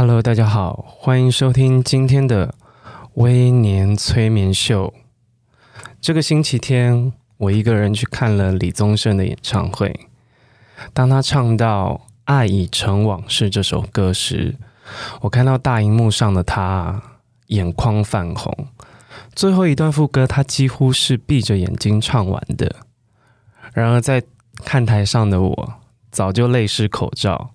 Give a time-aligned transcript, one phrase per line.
[0.00, 2.54] Hello，大家好，欢迎收听今天的
[3.16, 4.94] 微年催眠秀。
[6.00, 10.08] 这个星期天，我一个人去看了李宗盛的演唱会。
[10.94, 14.56] 当他唱到《爱已成往事》这首歌时，
[15.20, 17.02] 我看到大荧幕上的他，
[17.48, 18.68] 眼眶泛红。
[19.34, 22.74] 最后一段副歌，他几乎是闭着眼睛唱完的。
[23.74, 24.22] 然而，在
[24.64, 25.74] 看台上的我，
[26.10, 27.50] 早就泪湿口罩。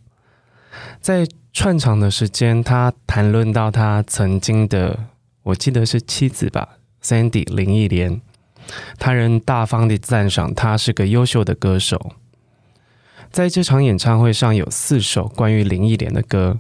[1.02, 5.08] 在串场的时间，他谈论到他曾经的，
[5.42, 8.20] 我记得是妻子吧，Sandy 林忆莲，
[9.00, 12.12] 他人大方地赞赏他是个优秀的歌手。
[13.32, 16.60] 在这场演唱会上，有四首关于林忆莲的歌，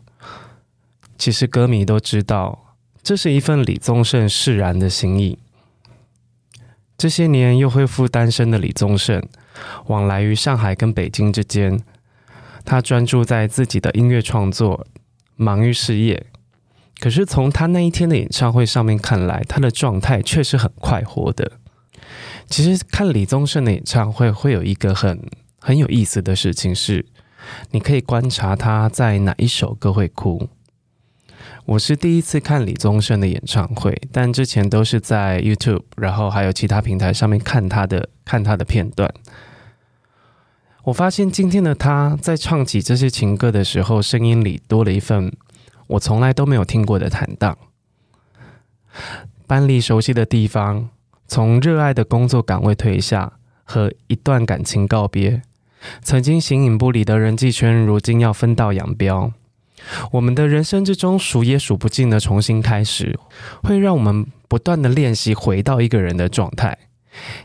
[1.17, 2.73] 其实歌迷都知道。
[3.03, 5.37] 这是一份李宗盛释然的心意。
[6.97, 9.21] 这些年又恢复单身的李宗盛，
[9.87, 11.81] 往来于上海跟北京之间，
[12.65, 14.85] 他专注在自己的音乐创作，
[15.35, 16.25] 忙于事业。
[16.99, 21.51] 可是从他那一天的演唱会上面看来，他的状态却是很快活的。
[22.47, 25.21] 其实看李宗盛的演唱会，会有一个很
[25.59, 27.05] 很有意思的事情是，
[27.71, 30.49] 你可以观察他在哪一首歌会哭。
[31.65, 39.11] 我是第一次看李宗盛的演唱会，但之前都是在 YouTube，然后还有其他平台上面看他的看他的片段。
[40.85, 45.35] 我发现今天的他在唱起这些情歌的时候，声音里多了一份
[45.87, 47.57] 我从来都没有听过的坦荡。
[49.47, 50.89] 搬离熟悉的地方，
[51.27, 55.41] 从热爱的工作岗位退下，和一段感情告别，
[56.03, 59.33] 曾经形影不离的人际圈，如今要分道扬镳。
[60.11, 63.19] 我们的人生之中数也数不尽的重新开始，
[63.63, 66.77] 会让我们不断的练习回到一个人的状态。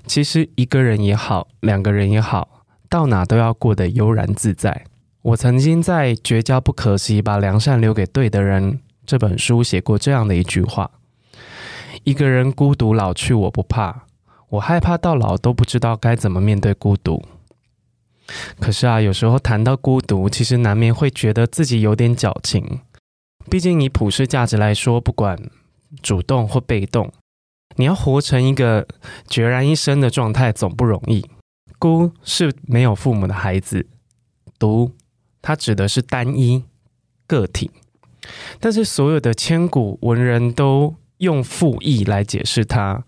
[0.06, 2.59] 其实一个人也好，两个人也好，
[2.90, 4.84] 到哪都要过得悠然自在。
[5.22, 8.72] 我曾经在《绝交不可惜，把良善留给对的人》
[9.06, 10.90] 这本书写过这样的一句话：
[12.04, 14.06] 一个人孤独老去，我不怕，
[14.48, 17.22] 我害怕到老都不知道该怎么面对孤独。
[18.58, 22.80] 可是啊，有时候谈到孤独，其实难免会觉得自己有点矫情。
[23.48, 25.38] 毕竟以普世价值来说，不管
[26.02, 27.12] 主动或被动，
[27.76, 28.86] 你要活成一个
[29.28, 31.24] 孑然一身的状态总不容易。
[31.80, 33.88] 孤是没有父母的孩子，
[34.56, 34.92] 独
[35.42, 36.62] 它指的是单一
[37.26, 37.72] 个体。
[38.60, 43.02] 但是所有的千古文人都用复义来解释它。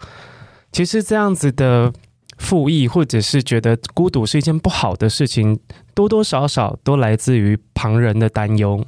[0.72, 1.92] 其实这样子的。
[2.38, 5.60] 复义，或者是觉得孤独是一件不好的事情，
[5.94, 8.84] 多多少少都来自于旁人的担忧。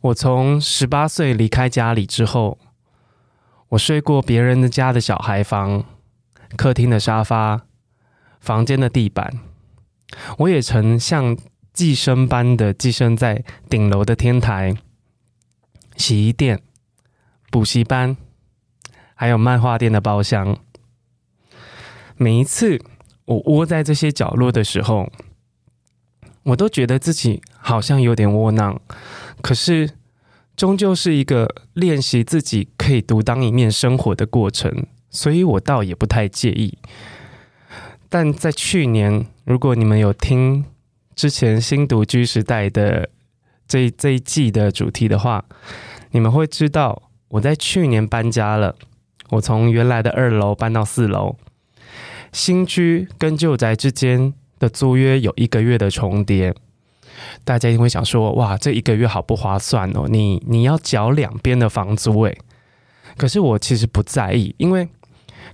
[0.00, 2.56] 我从十八岁离开家里之后，
[3.70, 5.84] 我睡过别人的家的小孩房、
[6.56, 7.66] 客厅的沙发、
[8.40, 9.40] 房间的地板，
[10.38, 11.36] 我也曾像
[11.72, 14.76] 寄生般的寄生在顶楼的天台、
[15.96, 16.60] 洗衣店、
[17.50, 18.16] 补习班，
[19.14, 20.58] 还有漫画店的包厢。
[22.16, 22.78] 每一次
[23.24, 25.10] 我窝在这些角落的时候，
[26.42, 28.80] 我都觉得自己好像有点窝囊。
[29.40, 29.90] 可是，
[30.54, 36.76] 终究是一个练习自己可以独当一面生活的过程，所以我倒也不太介意。
[38.08, 40.64] 但在去年，如果你们有听
[41.14, 43.08] 之前新独居时代的
[43.68, 45.44] 这这一季的主题的话，
[46.10, 48.74] 你们会知道我在去年搬家了。
[49.30, 51.36] 我从原来的二楼搬到四楼。
[52.32, 56.54] 新居跟旧宅之间的租约有一个月的重叠，
[57.44, 60.06] 大家一定会想说：哇，这一个月好不划算哦！
[60.08, 62.38] 你你要缴两边的房租诶。
[63.16, 64.88] 可是我其实不在意，因为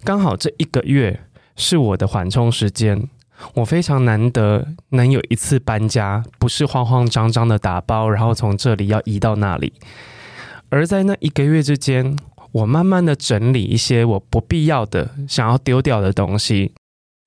[0.04, 1.20] 刚好这一个月
[1.56, 3.08] 是我的缓冲时间，
[3.54, 9.72] 我非常难得能有一次搬家，不是慌慌张张的打包，然后从这里要移到那里，
[10.68, 12.16] 而在那一个月之间。
[12.50, 16.72] 我慢慢的整理一些我不必要的、想要丢掉的东西，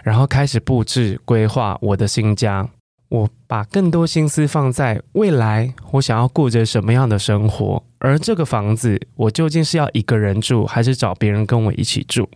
[0.04, 2.68] 然后开始布置规划我的新家。
[3.08, 12.28] 我把更多心思放在未来，我想要过着什么样的生活，而这个房子我究竟是要一个人住，还是找别人跟我一起住？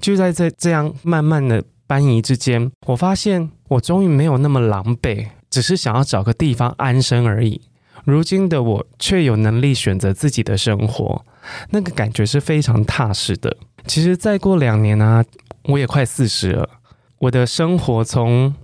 [0.00, 7.60] 就在这这样慢慢的搬移之间，我发现我终于没有那么狼狈，只是想要找个地方安身而已。
[8.04, 11.24] 如今的我却有能力选择自己的生活，
[11.70, 13.56] 那个感觉是非常踏实的。
[13.86, 15.24] 其实再过两年啊，
[15.64, 16.68] 我也快四十了，
[17.18, 18.54] 我的生活从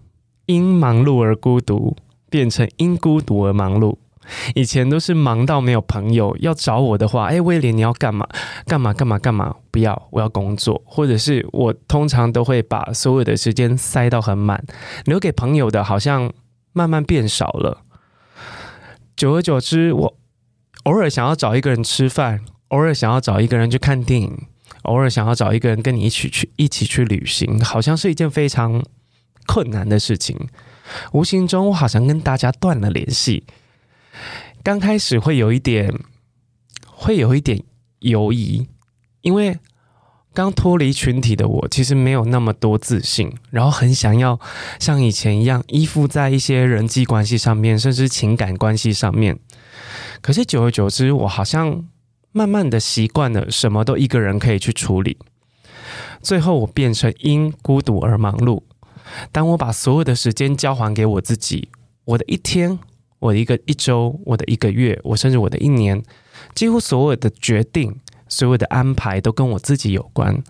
[0.47, 1.97] 因忙碌而孤独，
[2.31, 3.99] 变成因孤独而忙碌。
[4.55, 8.26] 以前都是忙到没有朋友要找我的话，哎，威廉你要干嘛？
[8.67, 9.55] 干嘛干嘛干嘛？
[9.70, 10.82] 不要，我要工作。
[10.84, 14.64] 或者是我通常都会把所有的时间塞到很满，
[15.05, 16.32] 留给朋友的好像
[16.73, 17.82] 慢慢变少了。
[19.17, 20.17] 久而久之，我
[20.84, 24.46] 偶尔想要找一个人吃饭，偶尔想要找一个人去看电影，
[24.82, 28.84] 偶尔想要找一个人跟你一起去一起去旅行，好像是一件非常
[29.46, 30.49] 困难的事情。
[31.12, 33.44] 无形中，我好像跟大家断了联系。
[34.66, 35.94] 刚开始会有一点，
[36.90, 37.62] 会有一点
[38.00, 38.66] 犹疑，
[39.20, 39.60] 因为
[40.34, 44.40] 刚脱离群体的我，其实没有那么多自信，然后很想要
[44.80, 49.38] 像以前一样依附在一些人际关系上面，甚至情感关系上面。
[50.20, 51.84] 可是久而久之，我好像
[52.32, 55.16] 慢慢的习惯了，什么都一个人可以去处理。
[56.20, 58.64] 最后，我变成因孤独而忙碌。
[59.30, 61.69] 当我把所有的时间交还给我自己，
[62.06, 62.80] 我的一天。
[63.18, 66.02] 我的一个一周，我的一个月，我甚至我的一年，
[66.54, 67.98] 几乎所有的决定，
[68.28, 70.42] 所有的安排都跟我自己有关。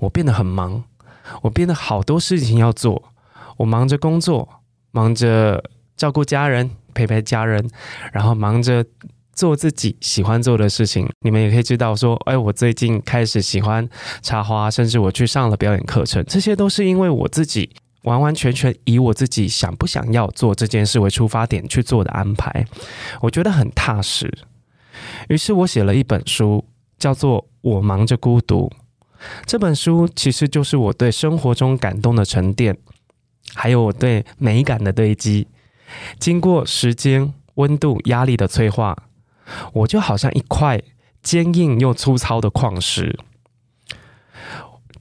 [0.00, 0.84] 我变得很忙，
[1.42, 3.12] 我变得好多事情要做。
[3.56, 4.48] 我忙着工作，
[4.92, 5.62] 忙着
[5.96, 7.68] 照顾家人，陪陪家人，
[8.12, 8.84] 然后忙着
[9.32, 11.08] 做自己喜欢做的事情。
[11.20, 13.88] 你们也可以知道说，哎，我最近开始喜欢
[14.22, 17.70] 插花，甚至我去上了表演课程，这些都是因为我自己。
[18.06, 22.64] 完完全全以我自己想不想要做这件事为出发点去做的安排，
[23.20, 24.32] 我觉得很踏实。
[25.28, 26.64] 于是我写了一本书，
[26.98, 28.70] 叫做《我忙着孤独》。
[29.44, 32.78] 这本书其实就是我对生活中感动的沉淀，
[33.54, 35.48] 还有我对美感的堆积。
[36.20, 38.96] 经过时间、温度、压力的催化，
[39.72, 40.80] 我就好像一块
[41.22, 43.18] 坚硬又粗糙的矿石。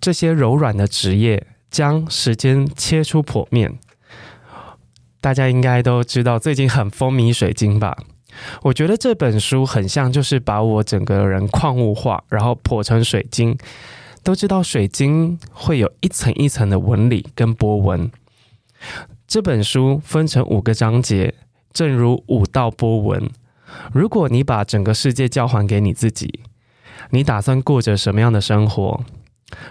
[0.01, 1.45] 这些柔软的职业。
[1.75, 3.77] 将时间切出剖面，
[5.19, 7.97] 大家应该都知道最近很风靡水晶吧？
[8.61, 13.57] 我觉得这本书很像，就是把我整个人矿物化，然后剖成水晶。
[14.23, 18.09] 都知道水晶会有一层一层的纹理跟波纹。
[19.27, 21.35] 这本书分成五个章节，
[21.73, 23.29] 正如五道波纹。
[23.91, 26.39] 如果你把整个世界交还给你自己，
[27.09, 29.03] 你打算过着什么样的生活？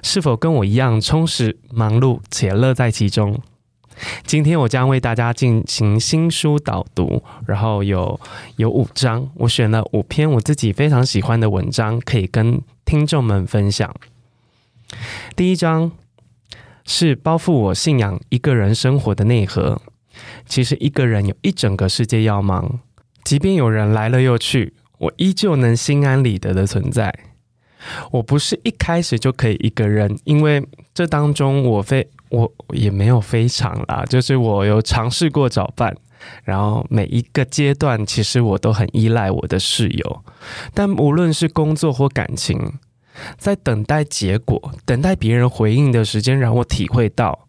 [0.03, 3.41] 是否跟我一样充实、忙碌且乐在其中？
[4.27, 8.19] 今天我将为大家进行新书导读，然后有
[8.57, 13.95] 有五章，我选了五篇我自己非常喜欢的文章，可以跟听众们分享。
[15.37, 15.93] 第一章
[16.85, 19.81] 是包覆我信仰一个人生活的内核。
[20.47, 22.81] 其实一个人有一整个世界要忙，
[23.23, 27.13] 即便有人来了又去，我依旧能心安理得的存在。
[28.11, 35.95] 我不是一开始就可以一个人，因为这当中我非我也没有非常啦，就是我有尝试过找伴，
[36.45, 40.25] 然后每一个阶段其实我都很依赖我的室友，
[40.73, 42.75] 但无论是工作或感情，
[43.37, 47.47] 在等待结果、等待别人回应的时间，让我体会到，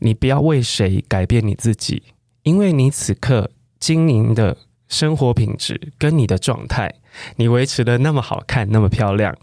[0.00, 2.02] 你不要为谁改变你自己，
[2.42, 4.56] 因为你此刻经营的
[4.88, 6.94] 生活品质跟你的状态。
[7.36, 9.34] 你维持的那么好看，那么漂亮，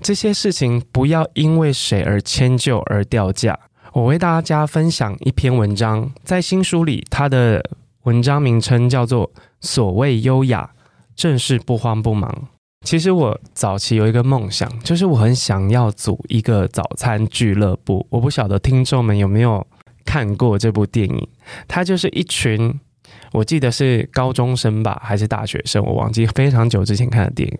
[0.00, 3.58] 这些事情不要因为谁而迁就而掉价。
[3.92, 7.62] 我为大家分享一篇文章，在新书里，它的
[8.04, 9.28] 文章名称叫做
[9.60, 10.70] 《所谓优雅，
[11.14, 12.30] 正是不慌不忙》。
[12.86, 18.06] 其实我早期有一个梦想，就是我很想要组一个早餐俱乐部。
[18.10, 19.66] 我不晓得听众们有没有
[20.04, 21.28] 看过这部电影，
[21.68, 22.80] 它就是一群。
[23.32, 25.82] 我记得是高中生吧，还是大学生？
[25.82, 27.58] 我忘记非常久之前看的电影。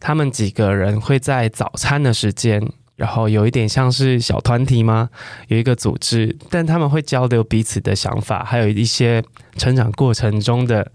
[0.00, 2.60] 他们几个人会在早餐的时间，
[2.96, 5.08] 然后有一点像是小团体吗？
[5.48, 9.22] 有一个组织，但他们会交流彼此的想法，还有一些
[9.56, 10.90] 成长过程中的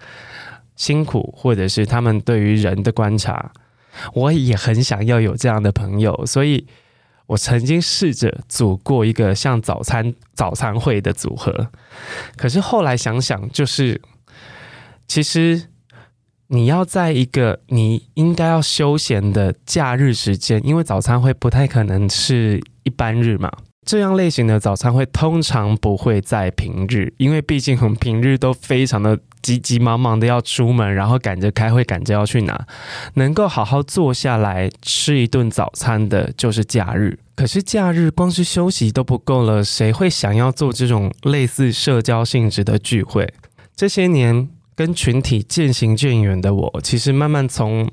[0.76, 3.52] 辛苦，或者是他们对于人的观察。
[4.14, 6.68] 我也很想要有这样的朋友，所以。
[7.30, 11.70] 我曾经试着组过一个像早餐早餐会的组合，
[12.36, 14.02] 可是后来想想，就是
[15.08, 15.68] 其实
[16.48, 23.52] 你要在一个你应该要休闲的假日时间，因为早餐会不太可能是一般日嘛。
[23.86, 32.68] 这样类型的早餐会通常不会在平日，因为毕竟我们平日都非常的急急忙忙的要出门，然后赶着开会，赶着要去哪，
[33.16, 37.20] 能够好好坐下来吃一顿早餐的，就是假日。
[37.36, 43.34] 可是假日光是休息都不够了，谁会想要做这种类似社交性质的聚会？
[43.76, 47.90] 这些年跟群体渐行渐远的我，其实慢慢从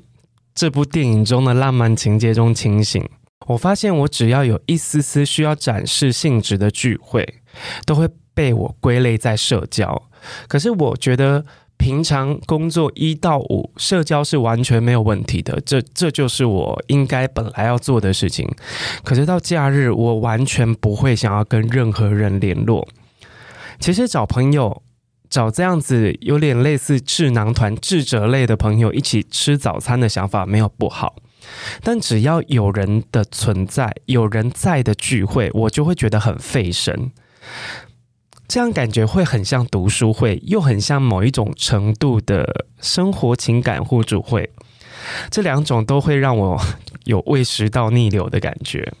[0.53, 3.07] 这部电影中的浪漫情节中清醒。
[3.45, 7.35] 我发现，我只要有一丝丝需要展示性质的聚会，
[7.85, 10.09] 都会被我归类在社交。
[10.47, 11.45] 可是，我觉得
[11.77, 15.61] 平常工作一到五，社交是完全没有问题的。
[15.65, 18.49] 这这就是我应该本来要做的事情。
[19.03, 22.87] 可是到假日，我完全不会想要跟任何人联络。
[23.79, 24.81] 其实找朋友，
[25.29, 31.17] 找这样子有点类似智囊团、智者类的朋友一起吃早餐的想法没有不好。
[31.83, 37.11] 但只要有人的存在，有人在的聚会，我就会觉得很费神。
[38.47, 44.49] 这样感觉会很像读书会，又很像某一种程度的生活情感互助会。
[45.29, 46.61] 这两种都会让我
[47.05, 48.93] 有胃食道逆流的感觉。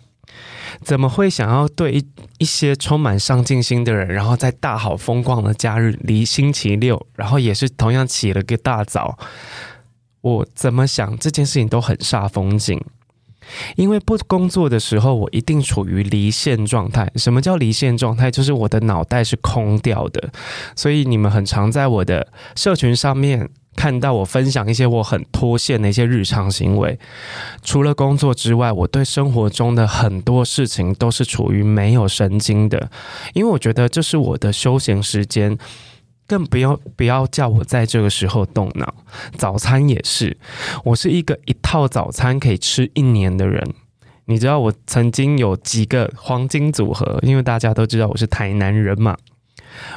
[0.83, 2.05] 怎么会想要对一
[2.39, 9.17] 一些充满上进心的人，然后在大好风光的假日离星期六，然后也是同样起了个大早？
[10.21, 12.79] 我怎么想这件事情都很煞风景，
[13.75, 17.11] 因为不工作的时候，我一定处于离线状态。
[17.15, 18.29] 什么叫离线状态？
[18.31, 20.29] 就是我的脑袋是空掉的。
[20.75, 26.97] 所以你们很常在我的社群上面看到我分享一些我很脱线的一些日常行为。
[27.63, 32.89] 除了工作之外，我对生活中的很多事情都是处于没有神经的，
[33.33, 35.57] 因为我觉得这是我的休闲时间。
[36.27, 38.93] 更不要不要叫我在这个时候动脑。
[39.37, 40.37] 早餐也是，
[40.83, 43.63] 我是一个一套早餐可以吃一年的人。
[44.25, 49.15] 你知道我曾经有几个黄金组合，因为大家都知道我是台南人嘛。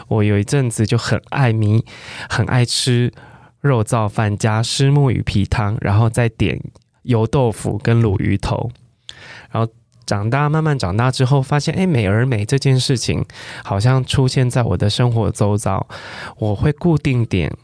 [0.06, 1.84] 我有一阵子就很爱迷，
[2.28, 3.12] 很爱吃
[3.60, 6.60] 肉燥饭加虱目鱼皮汤，然后再点
[7.02, 8.70] 油豆腐跟卤鱼头，
[10.10, 13.24] 长大，慢慢长大之后，发现，哎，美而美这件事情
[13.62, 15.86] 好像出现在我的生活周遭。
[16.36, 17.56] 我会固定点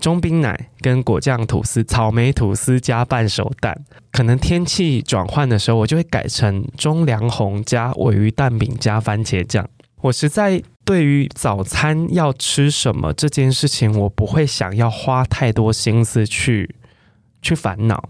[0.00, 3.78] 中冰奶跟果酱吐司、草莓吐司加半熟蛋。
[4.10, 9.68] 可能天气转换的时候，我就会改成中凉红加尾鱼蛋饼加番茄酱。
[10.00, 16.74] 我实在对于早餐要吃什么这件事情，我不会想要花太多心思去
[17.42, 18.08] 去烦恼。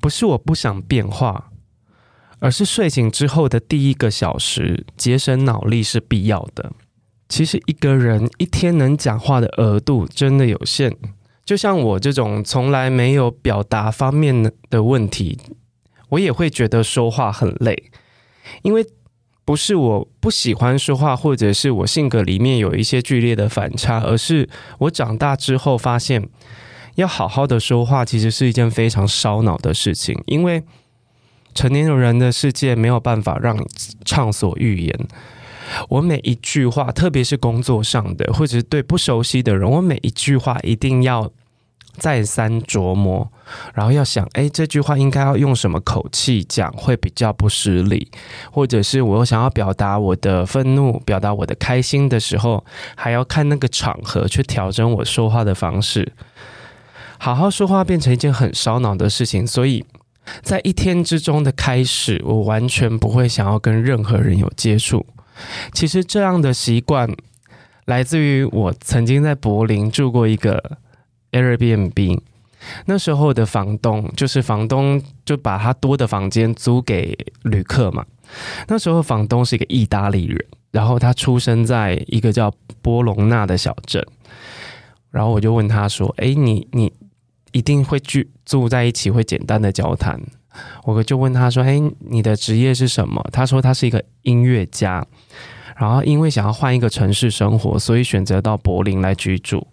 [0.00, 1.50] 不是我不想变化。
[2.38, 6.72] 而是睡醒之后的第一个小时，节省脑力是必要的。
[7.28, 10.94] 其实一个人一天能讲话的额度真的有限，
[11.44, 15.38] 就像我这种从来没有表达方面的问题，
[16.10, 17.90] 我也会觉得说话很累。
[18.62, 18.86] 因为
[19.44, 24.48] 不是我不喜欢说话，或者是我性格里面有一些剧烈的反差，而是
[24.80, 26.28] 我长大之后发现，
[26.96, 30.62] 要好好的说话，其实是一件非常烧脑的事情，因为。
[31.56, 33.66] 成年人的世界没有办法让你
[34.04, 35.08] 畅所欲言。
[35.88, 41.28] 我每一句话，特别是工作上的，或者是对不熟悉的人，我每一句话一定要
[41.96, 43.28] 再三琢磨，
[43.74, 48.08] 然后要想，哎，这句话应该要用什么口气讲会比较不失礼，
[48.52, 56.12] 或者是我想要表达我的愤怒、表达我的开心的时候，还要看那个场合去调整我说话的方式。
[57.18, 59.84] 好好说话变成一件很烧脑的事情，所以。
[60.42, 65.04] 在一天之中的开始，我完全不会想要跟任何人有接触。
[65.72, 67.08] 其实这样的习惯
[67.84, 70.78] 来自于我曾经在柏林住过一个
[71.32, 72.20] Airbnb，
[72.86, 78.04] 那时候的房东就是房东就把他多的房间租给旅客嘛。
[78.66, 82.52] 那时候房东是一个意大利人，然后他出生在一个叫
[82.82, 84.04] 波隆纳的小镇。
[85.10, 86.92] 然后我就问他说：“诶，你你？”
[87.56, 90.20] 一定会聚住在一起，会简单的交谈。
[90.84, 95.02] 我就问他说：“哎，你的职业是什么？”他说他是一个音乐家，
[95.74, 99.66] 然后因为想要换一个城市生活，所以选择到柏林来居住。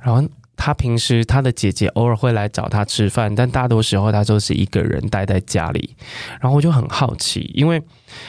[0.00, 0.26] 然后
[0.56, 5.94] 他平时他的姐姐偶尔会来找他吃饭，但大多时候他都是一个人待在家里。
[6.40, 7.82] 然后我就很好奇，因为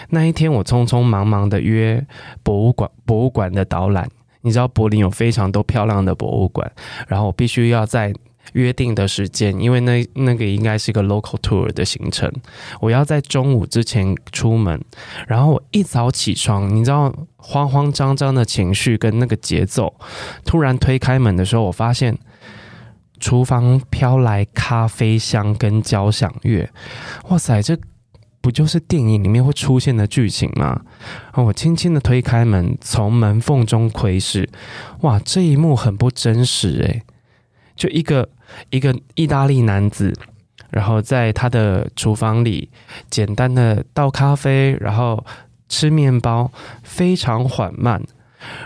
[0.10, 2.06] 那一天我匆匆忙忙的约
[2.44, 4.10] 博物馆，博物馆的导览。
[4.42, 6.70] 你知道柏林有非常多漂亮的博物馆，
[7.08, 8.14] 然后我必须要在。
[8.54, 12.32] 约定的时间，因为那那个应该是一个 local tour 的行程，
[12.80, 14.82] 我要在中午之前出门，
[15.28, 19.94] 然后我一早起床，你知道慌慌张张的情绪跟那个节奏，
[20.46, 22.18] 突然推开门的时候，我发现
[23.20, 26.70] 厨房飘来咖啡香跟交响乐，
[27.30, 27.78] 哇塞，这
[28.42, 30.82] 不就是电影里面会出现的剧情吗？
[31.34, 34.50] 我轻轻的推开门，从门缝中窥视，
[35.02, 37.04] 哇，这一幕很不真实诶，
[37.76, 38.30] 就一个。
[38.70, 40.14] 一个意大利男子，
[40.70, 42.70] 然后在他的厨房里
[43.10, 45.26] 简单的倒咖啡，然后
[45.70, 46.52] 吃面包，
[46.84, 48.02] 非常缓慢。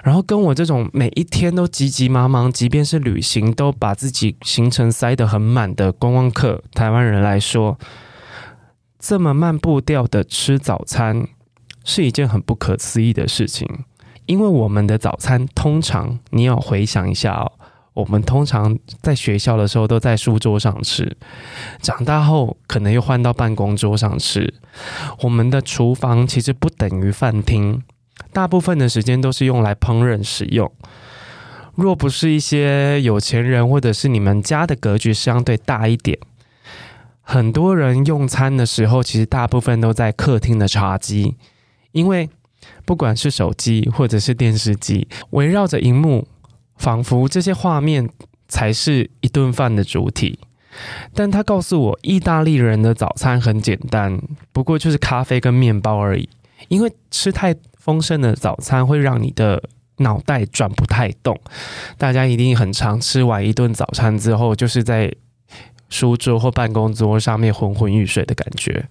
[0.04, 7.80] 然后跟我这种每一天都急急忙忙，即便是旅行都把自己行程塞得很满的观光客台湾人来说，
[9.00, 11.26] 这么慢步调的吃早餐
[11.86, 13.68] 是一件很不可思议的事情。
[14.26, 17.52] 因为我们的早餐通常，你要回想一下哦，
[17.94, 21.18] 我们通常在学校的时候都在书桌上吃，
[21.82, 24.54] 长大后可能又换到办公桌上吃。
[25.22, 27.84] 我们的厨房其实不等于饭厅。
[28.32, 30.72] 大部分的时间都是用来烹饪使用。
[31.76, 36.18] 若不是一些有钱人，或者是你们家的格局相对大一点，
[37.22, 41.36] 很多人用餐的时候，其实大部分都在客厅的茶几，
[41.92, 42.30] 因为
[42.86, 46.28] 不管是手机或者是电视机，围绕着荧幕，
[46.82, 48.10] 仿佛这些画面
[48.50, 50.38] 才是一顿饭的主体。
[51.14, 54.22] 但他告诉我，意大利人的早餐很简单，
[54.52, 56.28] 不过就是咖啡跟面包而已，
[56.68, 57.56] 因为吃太。
[57.82, 59.60] 丰盛的早餐会让你的
[59.98, 61.36] 脑袋转不太动，
[61.98, 65.12] 大家一定很常吃完一顿早餐之后，就是在
[65.90, 68.86] 书桌或办公桌上面昏昏欲睡的感觉。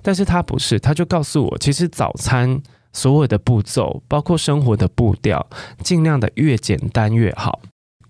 [0.00, 5.46] 但是他不是，他就告诉我，其实早餐所有的步骤，包括生活的步调，
[5.82, 7.60] 尽量的越简单越好。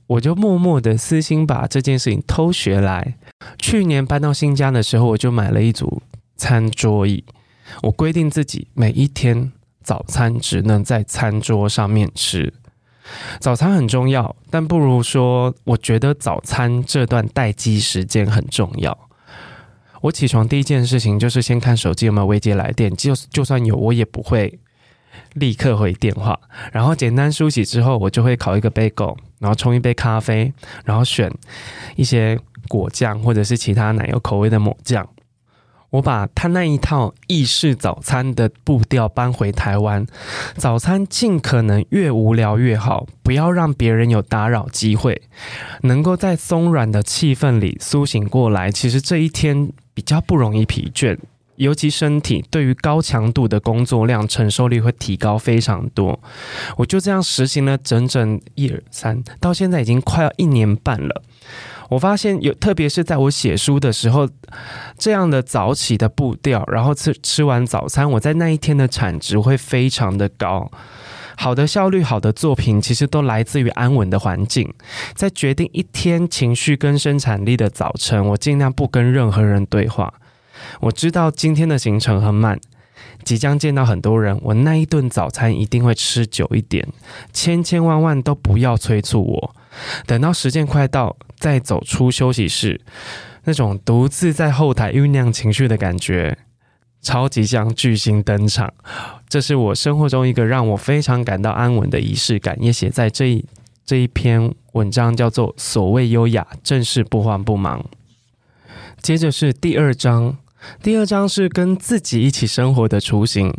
[0.07, 3.17] 我就默默的私心把这件事情偷学来。
[3.59, 6.03] 去年搬到新家的时候，我就买了一组
[6.37, 7.25] 餐桌椅，
[7.83, 9.53] 我规定自己每一天。
[9.83, 12.53] 早餐只能在餐桌上面吃。
[13.41, 18.97] 早餐很重要，但不如说，我觉得早餐这段待机时间很重要。
[20.03, 24.61] 我起床第一件事情就是先看手机有没有未接来电，就就算有，我也不会
[25.35, 26.39] 立刻回电话。
[26.73, 30.53] 然后简单梳洗之后，我就会烤一个 bagel，然后冲一杯咖啡，
[30.85, 31.33] 然后选
[31.97, 32.39] 一些
[32.69, 35.09] 果酱或者是其他奶油口味的抹酱。
[35.91, 40.07] 我把他那一套意式早餐的步调搬回台湾，
[40.55, 45.21] 早餐尽可能越无聊越好，不要让别人有打扰机会，
[45.83, 48.71] 能够在松软的气氛里苏醒过来。
[48.71, 51.19] 其实这一天比较不容易疲倦，
[51.61, 56.19] 尤其身体对于高强度的工作量承受力会提高非常多。
[56.79, 61.23] 我就这样实行了整整一二三，到现在已经快要一年半了。
[61.91, 64.27] 我发现有，特别是在我写书的时候，
[64.97, 70.71] 这样的早起的步调，然后吃吃完早餐，我在那一天的产值会非常的高。
[71.37, 74.73] 好的效率、好的作品，其实都来自于安稳的环境。
[75.15, 80.15] 在决定一天情绪跟生产力的早晨，我尽量不跟任何人对话。
[80.81, 82.61] 我知道今天的行程很满，
[83.25, 86.87] 即将见到很多人，我那一顿早餐一定会吃久一点。
[87.33, 89.55] 千千万万都不要催促我。
[90.07, 92.81] 等到时间快到，再走出休息室，
[93.45, 96.37] 那种独自在后台酝酿情绪的感觉，
[97.01, 98.73] 超级像巨星登场。
[99.29, 103.45] 这是我生活中一个让我非常感到安稳的仪式感，也写在这一
[103.87, 107.81] 这一篇文章，叫做《所谓优雅，正是不慌不忙》。
[109.01, 110.37] 接着是第二章，
[110.83, 113.53] 第二章是跟自己一起生活的雏形。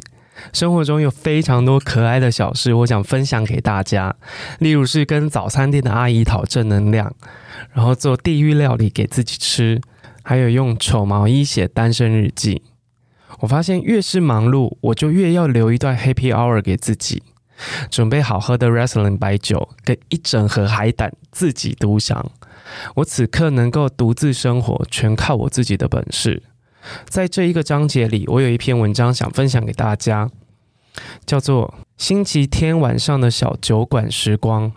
[0.54, 4.16] 生活中有非常多可爱的小事，我想分享给大家。
[4.60, 7.14] 例如是跟早餐店的阿姨讨正能量，
[7.74, 9.80] 然后做地狱料理给自己吃，
[10.24, 12.64] 还有用丑毛衣写单身日记。
[13.42, 17.22] 我发现越是忙碌，我就越要留一段 happy hour 给自己，
[17.90, 22.32] 准备好喝的 wrestling 白酒跟一整盒海胆自己独享。
[22.96, 26.42] 我此刻能够独自生活，全靠我自己的本事。
[27.08, 30.30] 在这一个章节里，我有一篇文章想分享给大家，
[31.26, 34.72] 叫做《星期天晚上的小酒馆时光》。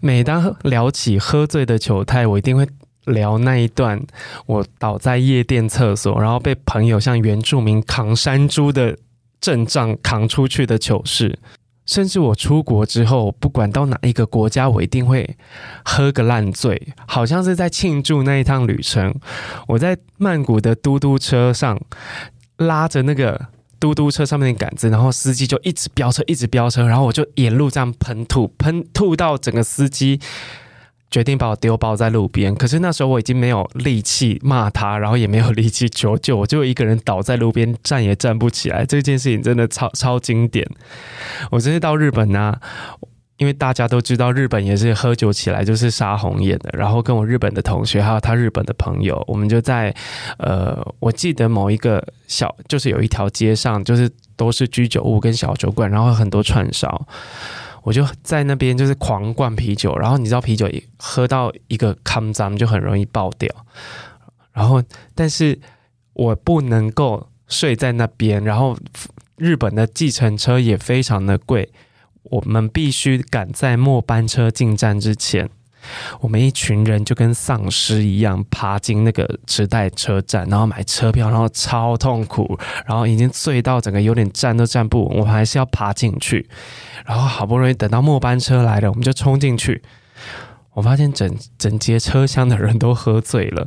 [0.00, 2.66] 每当聊起喝醉的糗态，我一定会
[3.04, 4.02] 聊那一段
[4.46, 8.96] 我倒在夜店厕所，然后被朋友像原住民扛山猪的
[9.40, 11.38] 阵仗扛出去的糗事。
[11.86, 15.36] 甚至我出国之后，不管到哪一个国家，我一定会
[15.84, 19.14] 喝个烂醉，好像是在庆祝那一趟旅程。
[19.68, 21.80] 我在曼谷的嘟嘟车上
[22.56, 23.46] 拉着那个
[23.78, 30.20] 嘟嘟车上面的杆子，然后司机就一直飙车，一直飙车，然后我就沿路这样喷吐，喷吐到整个司机。
[31.16, 38.84] 决定把我丢包在路边，可是那时候我已经没有力气骂他，然后也没有力气求救，我就一个人倒在路边，站也站不起来。
[38.84, 40.68] 这件事情真的超超经典。
[41.50, 42.54] 我这次到日本呢、
[43.38, 49.94] 因为大家都知道日本也是喝酒起来就是杀红眼的，然后跟我日本的同学还有他日本的朋友，我们就在
[50.36, 57.08] 呃，我记得某一个小，就是有一条街上，就是都是居酒屋跟小酒馆，然后很多串烧。
[57.86, 63.48] 我就在那边就是狂灌啤酒，然后你知道啤酒一喝到一个康张就很容易爆掉，
[64.52, 64.82] 然后
[65.14, 65.56] 但是
[66.12, 68.76] 我不能够睡在那边，然后
[69.36, 71.70] 日本的计程车也非常的贵，
[72.24, 75.48] 我们必须赶在末班车进站之前。
[76.20, 86.48] 我们一群人就跟丧尸一样爬进那个池袋车站，然后买车票，然后超痛苦，然后已经醉到整个有点站都站不稳，我们还是要爬进去，
[87.04, 89.82] 然后好不容易等到末班车来了，我们就冲进去。
[90.72, 93.66] 我发现整整节车厢的人都喝醉了，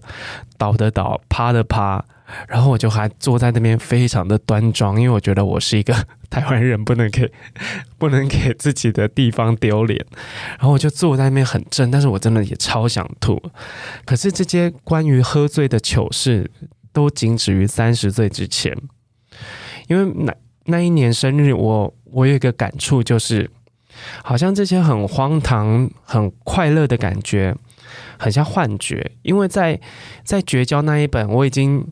[0.57, 2.05] 倒的倒，趴的趴。
[2.47, 5.93] 然后我就还坐在那边，非常的端庄，因为我觉得我是一个
[6.29, 7.31] 台湾人，不能给
[7.97, 10.05] 不能给自己的地方丢脸。
[10.57, 13.41] 然后我就坐在那边很正，但是我真的也超想吐。
[14.05, 16.49] 可是这些关于喝醉的糗事，
[16.93, 18.77] 都仅止于三十岁之前。
[19.87, 23.49] 因为那那一年生日我，我有一个感触，就是
[24.23, 27.55] 好像这些很荒唐、很快乐的感觉，
[28.17, 29.13] 很像幻觉。
[29.23, 29.79] 因为在
[30.23, 31.87] 在绝交那一本，我已经。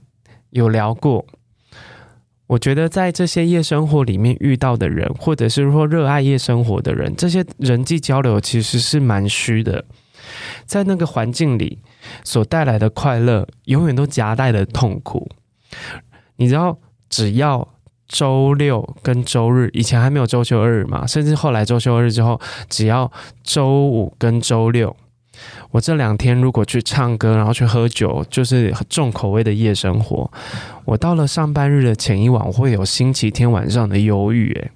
[0.58, 1.24] 有聊过，
[2.48, 9.86] 我觉得在这些夜生活里面遇到的人，或者是说热爱夜生活的人，这些人际交流其实是蛮虚的，
[10.66, 11.78] 在那个环境里
[12.24, 15.30] 所带来的快乐，永远都夹带的痛苦。
[16.38, 17.68] 你知道，只要
[18.08, 23.12] 周六跟周日，以前还没有周休日嘛，甚至后来周休日之后，只要
[23.44, 24.98] 周五跟周六。
[25.72, 30.32] 我这两天如果去唱歌，然后去喝酒，就是重口味的夜生活。
[30.86, 34.52] 我到了上班日的前一晚，我会有星期天晚上的忧郁。
[34.54, 34.72] 诶，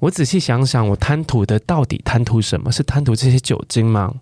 [0.00, 2.70] 我仔细想想，我贪图的到底贪图什么？
[2.72, 4.14] 是贪图这些酒精吗？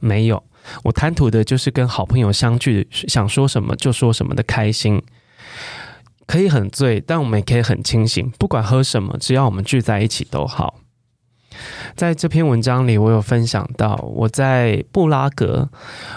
[0.00, 0.42] 没有，
[0.84, 5.02] 我贪图的就是跟好朋友相聚，想说什么就说什么的开心。
[6.24, 8.30] 可以很醉，但我们也可以很清醒。
[8.38, 10.81] 不管喝什么，只要我们聚在一起都好。
[11.94, 15.68] 在这篇文章里，我有分享到我在布拉格，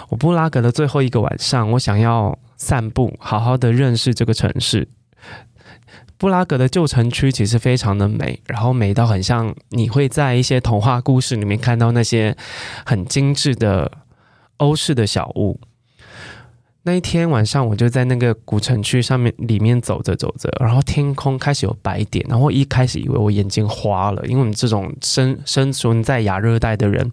[0.08, 4.88] 我布拉格的最后一个晚上，我想要散步，好好的认识这个城市。
[6.18, 12.34] 布拉格的旧城区其实非常的美，然后美到很像你会在一些童话故事里面看到那些
[12.86, 13.92] 很精致的
[14.56, 15.60] 欧式的小屋。
[16.86, 27.10] 那一天晚上，我就在那个古城区上面里面走着走着，然后天空开始有白点，然后一开始以为我眼睛花了，因为我们这种生生存在亚热带的人，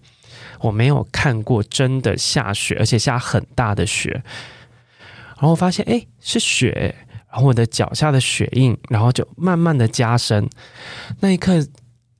[0.59, 4.21] 我没有看过真的下雪，而且下很大的雪。
[5.37, 6.93] 然后我发现，哎，是雪，
[7.31, 10.47] 然后我的脚下的雪印，然后就慢慢的加深。
[11.19, 11.51] 那一刻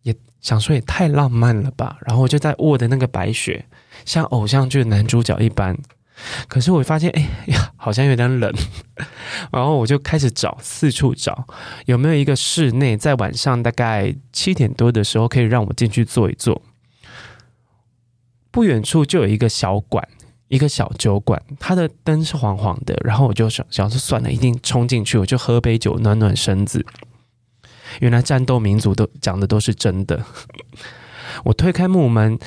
[0.01, 1.97] 也想说，也太浪漫了吧。
[2.07, 3.63] 然后我就在握的那个白雪，
[4.05, 5.77] 像偶像剧的男主角一般。
[6.47, 8.53] 可是我发现，哎呀， 好像有点冷，
[9.51, 11.45] 然后我就开始找，四处找，
[11.85, 16.61] 有没有一个室内，在晚上大概七点多的时候，可以让我进去坐一坐。
[18.51, 20.07] 不远处就有一个小馆，
[20.47, 26.85] 一个小酒馆，它的灯是黄黄的，然后我就想，想说算了，一定冲进去，我就喝杯酒，暖暖身子。
[27.99, 30.23] 原来战斗民族都讲的都是真的。
[31.45, 32.37] 我推开木门。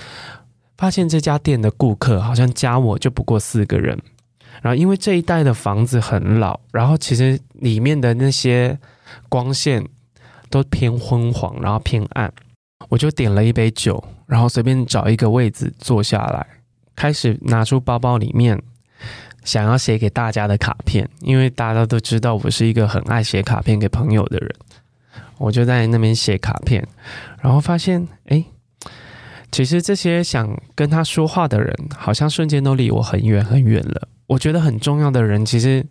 [0.77, 3.99] 发现这家店的顾客好像加我就不过四个人，
[4.61, 8.79] 然后因为这一带的房子很老，然后其实里面的那些
[9.29, 9.83] 光线
[10.51, 12.31] 都偏昏黄，然后偏暗，
[12.91, 16.47] 我就点了一杯酒，然后随便找一个位置坐下来，
[16.95, 18.63] 开始拿出包包里面
[19.45, 24.55] 想要写给大家的卡片，因为大家都知道我是一个很爱写卡片给朋友的人，
[25.39, 26.87] 我就在那边写卡片，
[27.41, 28.45] 然后发现哎。
[29.53, 34.09] 其实这些想跟他说话的人，好像瞬间都离我很远很远了。
[34.27, 35.87] 我觉得很重要的人，其实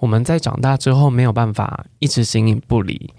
[0.00, 3.14] 我们在长大之后没有办法一直形影不离，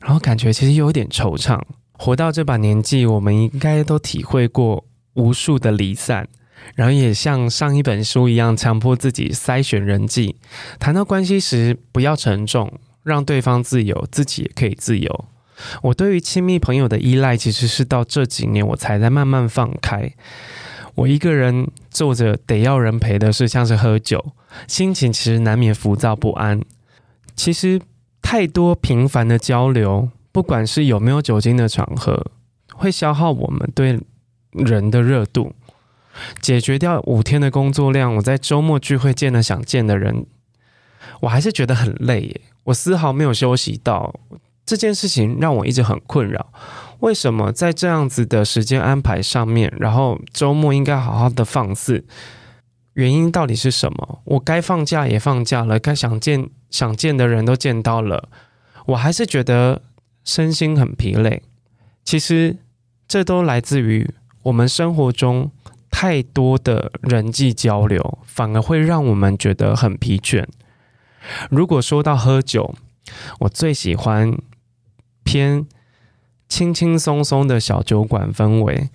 [0.00, 1.60] 然后感觉其实有点惆怅。
[1.92, 6.26] 活到这把年纪，我们应该都体会过无数的离散，
[6.74, 10.36] 然后也像上一本书一样，强迫自己筛选人际。
[10.78, 15.24] 谈到关系时，不要沉重，让对方自由，自己也可以自由。
[15.82, 20.12] 我对于亲密朋友的依赖，其实是到这几年我才在慢慢放开。
[20.94, 24.32] 我一个人做着得要人陪的事，像是喝酒，
[24.66, 26.60] 心情其实难免浮躁不安。
[27.36, 27.80] 其实
[28.20, 32.32] 太多频繁的交流，不管是有没有酒精的场合，
[32.74, 34.00] 会消耗我们对
[34.50, 35.54] 人的热度。
[36.40, 40.26] 解决掉五天的工作量，我在周末聚会见了想见的人，
[41.20, 42.40] 我还是觉得很累耶。
[42.64, 44.12] 我丝毫没有休息到。
[44.68, 46.52] 这件事情让我一直很困扰，
[47.00, 52.04] 为什么在这样子的时间安排上面，然后周末应该好好的放肆，
[52.92, 54.20] 原因到底是什么？
[54.24, 58.28] 我该放假也放假了，该想见想见的人都见到了，
[58.88, 59.80] 我还是觉得
[60.22, 61.42] 身心很疲累。
[62.04, 62.58] 其实
[63.08, 64.10] 这都来自于
[64.42, 65.50] 我们生活中
[65.90, 70.44] 太多的人际交流，反而会让我们觉得很疲倦。
[71.48, 72.74] 如果说到喝酒，
[73.38, 74.36] 我最喜欢。
[75.28, 75.66] 偏
[76.48, 78.88] 轻轻松松的小酒馆氛围。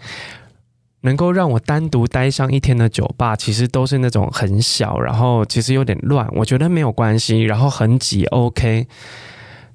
[1.05, 8.87] 能够让我单独待上一天的酒吧，其实都是那种很小，然后其实有点乱，我觉得没有关系，然后很挤，OK。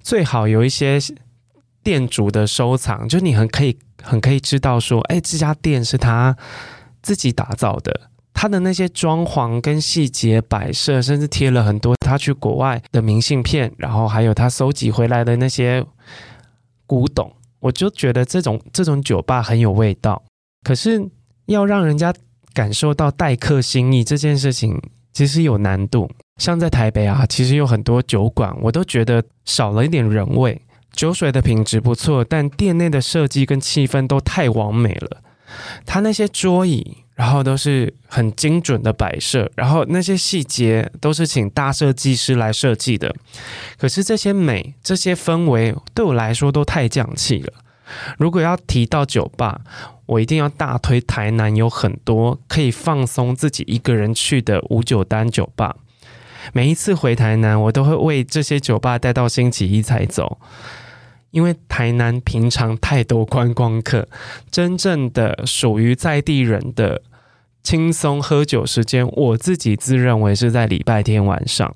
[0.00, 0.98] 最好有一些
[1.82, 6.34] 店主的收藏，就你很可以很可以知道说，哎，这家店是他
[7.02, 15.84] 自己打造的，他的那些装潢跟细节摆设，甚至贴了很多他去国外的明信片，然后还有他收集回来的那些
[16.88, 20.20] 古董，我就觉得这种这种酒吧很有味道。
[20.64, 21.08] 可是。
[21.48, 22.12] 要让人家
[22.52, 24.78] 感受到待客心意这件事情，
[25.14, 26.10] 其实有难度。
[26.36, 30.60] 像在台北啊，其实有很多酒馆，我都觉得少了一点人味。
[30.92, 35.22] 酒水的品质不错，但店内的设计跟气氛都太完美了。
[35.86, 43.12] 他那些桌椅，然后都是很精准的摆设，然后那些细节都是请大设计师来设计的。
[43.76, 47.52] 可是这些美、这些氛围，对我来说都太匠气了。
[48.18, 49.62] 如果要提到酒吧，
[50.06, 55.74] 我一定要大推台南有很多可以放松自己一个人去的五九单酒吧。
[56.52, 60.38] 每一次回台南，我都会为这些酒吧带到星期一才走，
[61.30, 64.08] 因为台南平常太多观光客，
[64.50, 67.02] 真正的属于在地人的
[67.62, 71.74] 轻松喝酒时间，我自己自认为是在礼拜天晚上。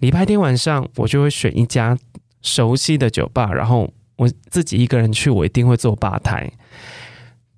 [0.00, 1.98] 礼拜天晚上，我就会选一家
[2.42, 3.92] 熟悉的酒吧，然后。
[4.16, 6.52] 我自己一个人去，我一定会坐吧台。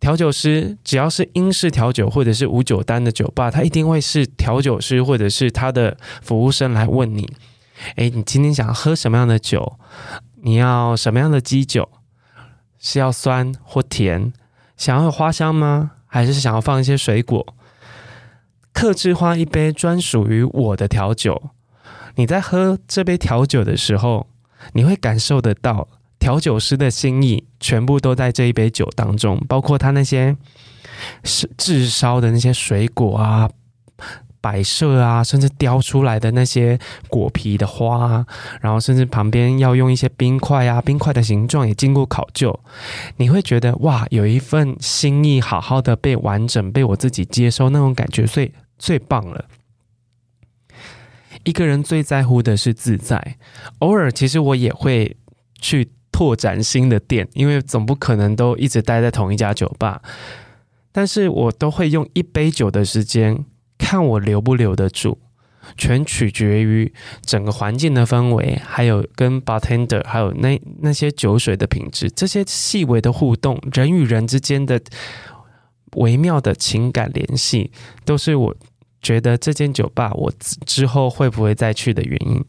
[0.00, 7.28] 调酒师只要是英式调酒或者是无酒单的酒吧，他一定会是调酒师或者是他的服务生来问你：
[7.96, 9.78] 诶，你今天想喝什么样的酒？
[10.46, 11.88] 你要什么样的基酒？
[12.78, 14.30] 是要酸或甜？
[14.76, 15.92] 想要花香吗？
[16.06, 17.54] 还是想要放一些水果？
[18.74, 21.50] 客制化一杯专属于我的调酒。
[22.16, 24.26] 你在喝这杯调酒的时候，
[24.74, 25.88] 你会感受得到。
[26.18, 30.36] 调酒师的心意全部都在这一杯酒当中，包括他那些
[31.22, 33.50] 是炙烧的那些水果啊、
[34.44, 36.78] 摆设啊，甚至雕出来的那些
[37.08, 38.26] 果皮的花啊，
[38.60, 42.60] 然后甚至旁边要用一些冰块啊，冰块的形状也经过考究，
[43.16, 49.46] 你会觉得哇，有一份心意好好的被完整被我自己接收，那种感觉最最棒了。
[51.44, 53.38] 一个人最在乎的是自在，
[53.78, 55.16] 偶尔其实我也会
[55.58, 55.90] 去。
[56.16, 60.00] 拓展新的店，因为总不可能都一直待在同一家酒吧。
[60.92, 63.44] 但是我都会用一杯酒的时间，
[63.78, 65.18] 看我留不留得住，
[65.76, 74.80] 全取决于整个环境的氛围，还有跟 bartender，还有那那些酒水的品质，这些细微的互动，人与人之间的
[75.96, 77.70] 微妙的情感联系，
[78.04, 78.56] 都是我
[79.00, 80.32] 觉得这间酒吧我
[80.66, 82.44] 之后会不会再去的原因。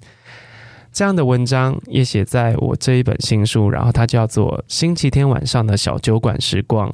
[0.92, 6.90] 这样的文章也写在我这一本新书，然后它叫做《星期天晚上的小酒馆时光》，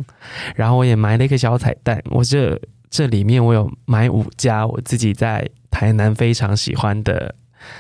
[0.56, 2.60] 然后我也埋了一个小彩蛋，我这
[2.92, 7.34] 这里面我有买五家我自己在台南非常喜欢的、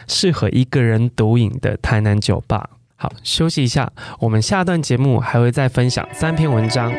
[0.07, 2.69] 适合一个人独饮的台南酒吧。
[2.95, 6.89] 好，休息一下，我们下段节目还会再分享三篇文章。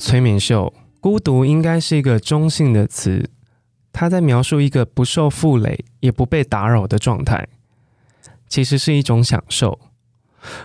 [0.00, 0.72] 催眠秀。
[0.98, 3.30] 孤独应该是一个中性的词，
[3.92, 7.48] 它在描述一个不受负累也不被打扰的状态，
[8.48, 9.78] 其实是一种享受。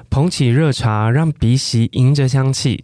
[0.10, 2.84] 捧起热茶，让鼻息迎着香气，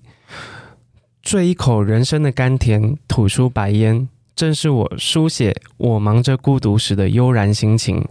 [1.23, 8.05] 啜一口人生的甘甜，吐出白烟，正是我书写我忙着孤独时的悠然心情。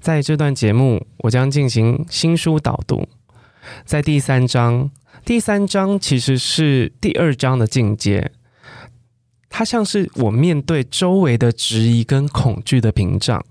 [0.00, 3.08] 在这段节目，我将进行新书导读，
[3.84, 4.90] 在第三章。
[5.24, 8.32] 第三章其实是第二章的进阶，
[9.50, 13.44] 它像是我面对周围的质疑跟恐惧的屏障。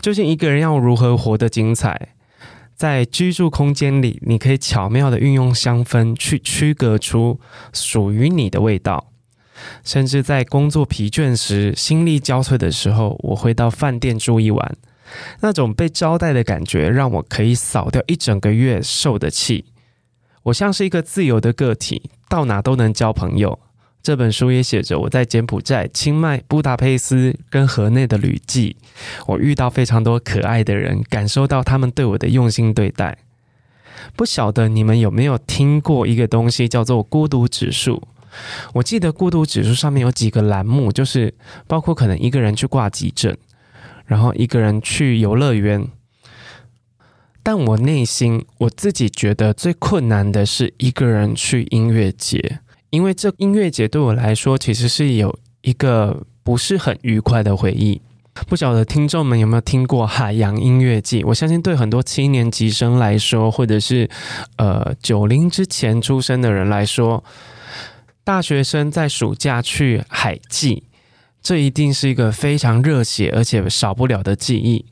[0.00, 2.14] 究竟一个人要如何活得精彩？
[2.74, 7.38] 在居住空间里，你可以巧妙的运用香氛去区隔出
[7.72, 9.12] 属于你的味道。
[9.84, 14.76] 甚至在工作疲倦时、心力交瘁的时候，我会到饭店住一晚，
[15.40, 19.66] 那种被招待的感觉，让我可以扫掉一整个月受的气。
[20.44, 23.58] 我像是一个自由的个体，到哪都能交朋友。
[24.02, 28.76] 这本书也写着我在柬埔寨、清迈、布达佩斯跟河内的旅记。
[29.26, 33.16] 我遇到非常多可爱的人，感受到他们对我的用心对待。
[34.14, 38.02] 不晓得你们有没有听过一个东西叫做孤独指数？
[38.74, 41.32] 我记得孤独指数上面有几个栏目，就是
[41.66, 43.34] 包括可能一个人去挂急诊，
[44.04, 45.88] 然后一个人去游乐园。
[47.44, 52.58] 但我内心我自己觉得最困难的是一个人去音乐节，
[52.90, 58.00] 因为这音乐节对我来说其实是有一个不是很愉快的回忆。
[58.48, 61.22] 不晓得听众们有没有听过海洋音乐季？
[61.22, 64.08] 我相信对很多七年级生来说，或者是
[64.56, 67.22] 呃九零之前出生的人来说。
[68.24, 70.84] 大学生在暑假去海季，
[71.42, 74.86] 这一定是一个非常热血而且少不了的记忆。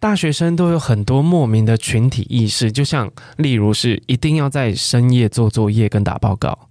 [0.00, 6.70] 大学生都有很多莫名的群体意识，就像例如是一定要在深夜做作业跟打报告。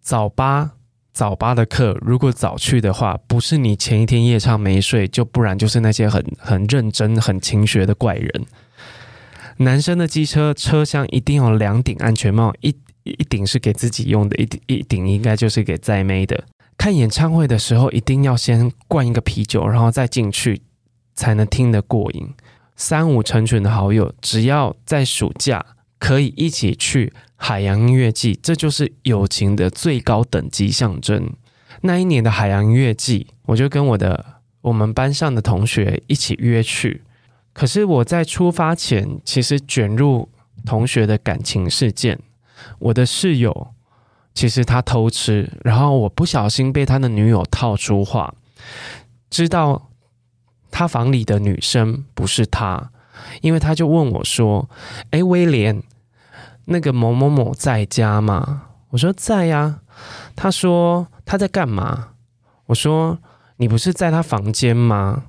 [0.00, 0.70] 早八
[1.12, 8.46] 早八的课，如果早去的话，不是你前一天夜唱没睡，就不然就是那些很很认真、很勤学的怪人。
[9.58, 12.74] 男生的机车车厢一定要两顶安全帽一。
[13.06, 16.42] 一顶是给自己用的，一顶一顶应该就是给在妹的。
[16.78, 20.62] 看演唱会的时候，一定要先灌一个啤酒，然后再进去，
[21.14, 22.34] 才能听得过瘾。
[22.76, 25.64] 三五成群的好友，只要在暑假
[25.98, 31.32] 可以一起去海洋音乐季，这就是友情的最高等级象征。
[31.82, 34.24] 那一年的海洋音乐季，我就跟我的
[34.62, 37.02] 我们班上的同学一起约去。
[37.52, 40.28] 可是我在出发前，其实卷入
[40.66, 42.18] 同学的感情事件。
[42.78, 43.68] 我的室友
[44.34, 48.34] 其实他偷吃，然后我不小心被他的女友套出话，
[49.30, 49.90] 知道
[50.74, 52.90] 他房里的女生不是他，
[53.42, 54.68] 因为他就问我说
[55.12, 55.80] ：“哎，威廉，
[56.64, 59.78] 那个某某某在家吗？”我说在呀。
[60.34, 62.08] 他说他在干嘛？
[62.66, 63.16] 我说
[63.58, 65.26] 你不是在他房间吗？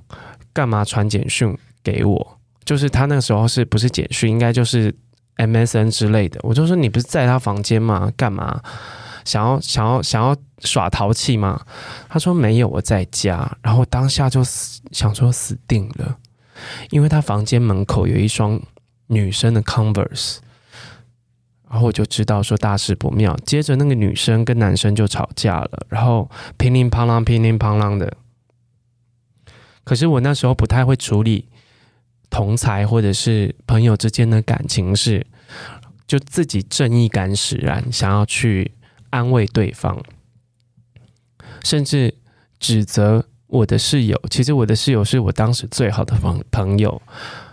[0.52, 2.38] 干嘛传简讯给我？
[2.64, 4.28] 就是他那时候是不是简讯？
[4.28, 4.92] 应该就是。
[5.36, 8.10] MSN 之类的，我就说你不是在他房间吗？
[8.16, 8.58] 干嘛？
[9.26, 11.60] 想要想要想要耍淘气吗？
[12.08, 13.58] 他说没有，我在家。
[13.60, 16.16] 然后当下就死想说死定了，
[16.90, 18.58] 因为他房间门口有一双
[19.08, 20.38] 女生的 Converse，
[21.68, 23.36] 然后我就知道说大事不妙。
[23.44, 28.16] 接着那个女生跟男生就吵架了，然后乒铃乓啷乒铃乓啷的。
[29.84, 31.48] 可是我那时候不太会处理。
[32.28, 35.24] 同才或者是朋友之间的感情是，
[36.08, 38.72] 就自己正义感使然，想要去
[39.10, 40.02] 安慰对方，
[41.64, 42.14] 甚至
[42.58, 44.20] 指责我的室友。
[44.30, 47.00] 其实我的室友是我当时最好的朋朋友，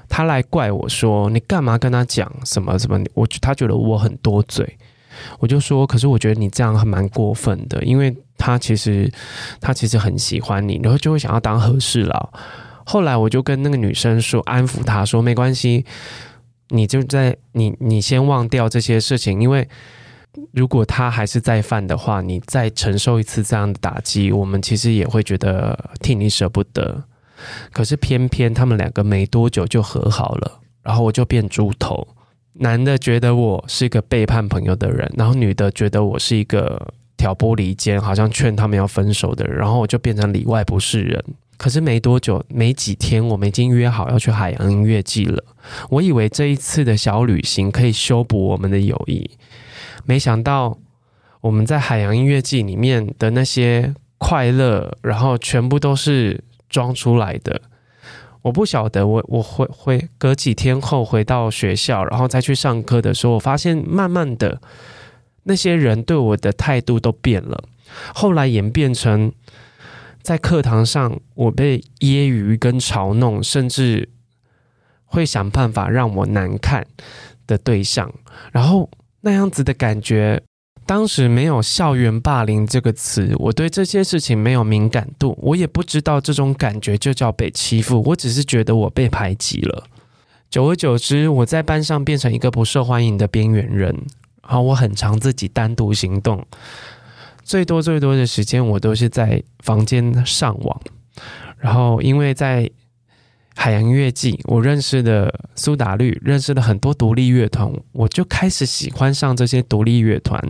[0.10, 4.78] 他来怪我说：“你干嘛跟他讲什么什么？”我他觉得我很多嘴，
[5.40, 9.12] 我就说：“可是我觉得你这样还蛮过分的，因为他其实
[9.60, 12.34] 他其实很喜欢你，然后就会想要当和事佬。”
[12.86, 15.86] 后来我就跟那个女生说，安抚她说没关系，
[16.68, 19.70] 你就在你你先忘掉这些事情，因为
[20.52, 27.04] 如果他还是再犯的话，你再承受一次这样的打击，我们其实也会觉得替你舍不得。
[27.72, 32.08] 可是偏偏他们两个没多久就和好了，然后我就变猪头，
[32.54, 41.24] 男的觉得我是一个背叛朋友的人，然后女的觉得我是一个挑拨离间，好像劝他们要分手的人，然后我就变成里外不是人。
[41.58, 45.44] 可是没多久，没几天，我们已经约好要去海洋音乐季了。
[45.90, 49.30] 我以为这一次的小旅行可以修补我们的友谊，
[50.06, 50.78] 没想到
[51.42, 57.62] 我们在海洋音乐季里面的那些快乐，然后全部都是装出来的。
[58.42, 64.62] 我不晓得我，我我会会隔几天后回到学校，然后再去上课的时候，我发现慢慢的
[65.44, 67.64] 那些人对我的态度都变了，
[68.14, 69.32] 后来演变成。
[70.22, 74.08] 在课堂上，我被揶揄跟嘲弄，甚至
[75.04, 76.88] 会想办法让我难看
[77.46, 78.10] 的对象。
[78.54, 78.90] 然后
[79.26, 80.44] 那样子的感觉，
[80.86, 88.04] 当时没有“校园霸凌”这个词，我对这些事情没有敏感度，我也不知道这种感觉就叫被欺负。
[88.06, 89.86] 我只是觉得我被排挤了。
[90.50, 93.96] 久而久之，我在班上变成一个不受欢迎的边缘人。
[94.44, 96.46] 然后我很常自己单独行动。
[97.46, 100.82] 最多最多的时间，我都是在房间上网。
[101.58, 102.70] 然后，因为在
[103.56, 110.42] 海洋音乐季，我认识的苏打绿，认识了很多独立乐团，我就开始喜欢上这些独立乐团。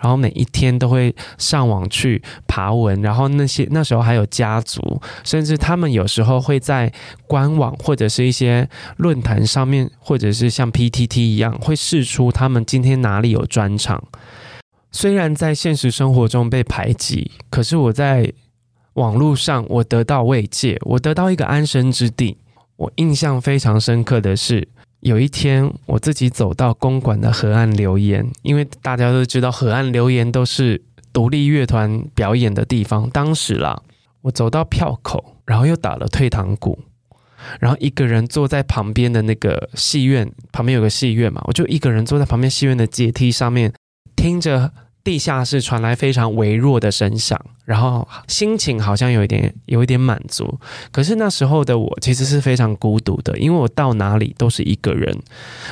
[0.00, 6.92] 然后每一天都会上网去爬文，然后那些那时候还有家族，甚至他们有时候会在
[7.26, 14.02] 官网或者是一些论坛上面，或者是像 PTT 一样，会释出他们今天哪里有专场。
[14.90, 18.32] 虽然在现实生活中被排挤，可是我在
[18.98, 22.36] 网络上我得到慰藉，我得到一个安身之地。
[22.74, 24.68] 我印象非常深刻的是，
[25.00, 30.82] 有一天，我自己走到公馆的河岸留言，因为大家都知道河岸留言都是
[31.12, 33.08] 独立乐团表演的地方。
[33.10, 33.80] 当时啦，
[34.22, 36.76] 我走到票口，然后又打了退堂鼓，
[37.60, 43.72] 然后一个人坐在旁边的那个戏院旁边有个戏院嘛，我就一个人坐在旁边戏院的阶梯上面，
[44.16, 44.72] 听着。
[45.08, 50.60] 地下室传来非常微弱的声响，然后心情好像有一点有一点满足。
[50.92, 55.18] 可是那时候的我其实是非常孤独的，因为我到哪里都是一个人。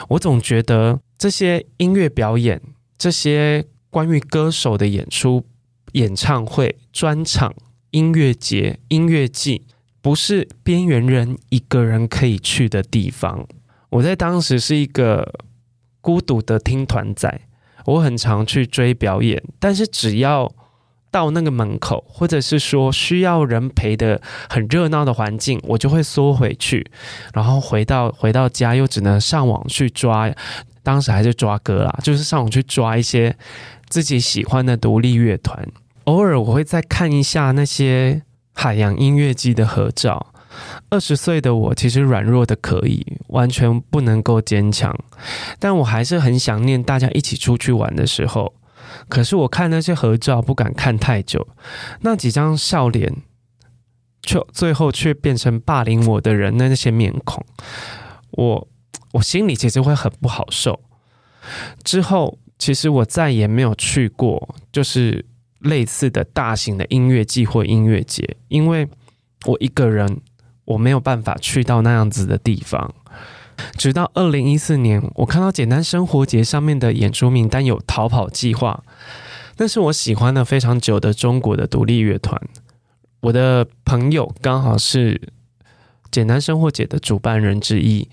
[0.09, 2.59] 我总觉得这些音乐表演、
[2.97, 5.45] 这些关于歌手的演出、
[5.93, 7.55] 演唱会、专场、
[7.91, 9.67] 音乐节、音乐季，
[10.01, 13.47] 不是边缘人一个人可以去的地方。
[13.91, 15.31] 我在当时是一个
[16.01, 17.43] 孤独的听团仔。
[17.87, 20.53] 我很常去追表演，但是只要
[21.11, 24.21] 到那个门口，或者是说需要人陪的
[24.51, 26.85] 很热闹的环境，我就会缩回去，
[27.33, 30.31] 然后回到回到家又只能上网去抓，
[30.83, 33.35] 当时还是抓歌啦，就是上网去抓一些
[33.89, 35.67] 自己喜欢的独立乐团，
[36.05, 38.23] 偶尔我会再看一下那些
[38.53, 40.35] 海洋音乐季的合照。
[40.89, 44.97] 二十岁的我其实软弱的可以，完全不能够坚强，
[45.59, 48.55] 但我还是很想念大家一起出去玩的时候。
[49.09, 51.47] 可是我看那些合照不敢看太久，
[52.01, 53.13] 那几张笑脸，
[54.23, 57.45] 却最后却变成霸凌我的人的那些面孔，
[58.31, 58.69] 我
[59.13, 60.81] 我心里其实会很不好受。
[61.85, 65.27] 之后其实我再也没有去过，就是
[65.59, 68.89] 类似的大型的音乐季或音乐节，因为
[69.45, 70.21] 我一个人。
[70.67, 72.93] 我没有办法去到那样子的地方，
[73.79, 78.83] 直到二零一四年，我看到简单生活节上面的演出名单有逃跑计划，
[79.59, 82.41] 那是我喜欢了非常久的中国的独立乐团。
[83.21, 85.33] 我的朋友刚好是
[86.11, 88.09] 简单生活节的主办人之一，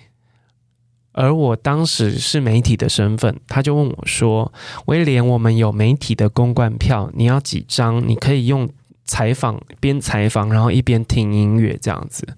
[1.12, 4.54] 而我当时是媒体的身份，他就问我说
[4.86, 8.08] ：“威廉，我们有媒体的公关票，你要几张？
[8.08, 8.70] 你可以用。”
[9.06, 12.38] 采访边采访，然后一边听音乐这样子，然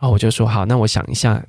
[0.00, 1.44] 后我就说好，那我想一下，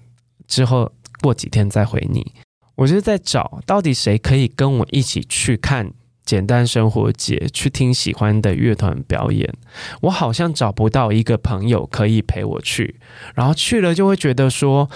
[0.48, 2.34] 之后过几天再回你。
[2.76, 5.92] 我就在找到底谁可以跟我一起去看
[6.24, 9.54] 简单生活节，去听喜欢的乐团表演。
[10.02, 12.96] 我好像找不到一个朋友可以陪我去，
[13.36, 14.90] 然后去了就会觉得说，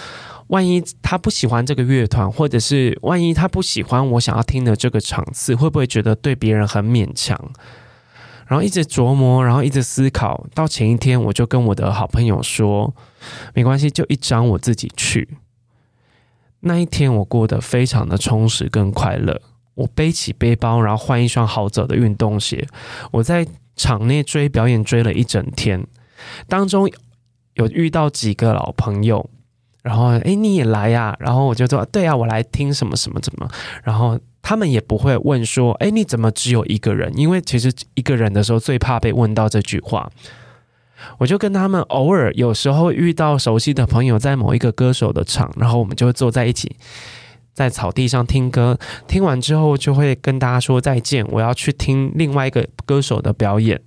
[0.48, 7.38] 万一他不喜欢这个乐团，或者是万一他不喜欢我想要听的这个场次，会不会觉得对别人很勉强？
[8.48, 12.94] 然后一直琢磨，然后一直思考，到前一天我就跟我的好朋友说
[13.56, 15.38] ：“没关系，就一张我自己去。”
[16.62, 19.42] 那一天我过得非常的充实跟快乐。
[19.76, 22.68] 我背起背包，然后换一双好走的运动鞋。
[23.12, 25.86] 我在场内追表演追了一整天，
[26.48, 26.90] 当中
[27.54, 29.30] 有遇到几个老朋友，
[29.82, 31.16] 然后诶，你也来呀？
[31.20, 33.50] 然后我就说：“对啊，我来听什么什么什么。”
[33.84, 34.20] 然后。
[34.44, 40.08] 他们也不会问说：“哎，你怎么只有一个人？”因为其实一个人的时候最怕被问到这句话。
[41.18, 46.76] 我就跟他们偶尔有时候遇到熟悉的朋友在某一个歌手的场，然后我们就会坐在一起，
[47.54, 48.78] 在草地上听歌。
[49.08, 53.82] 听完之后就会跟大家说再见，我要去听另外一个歌手的表演。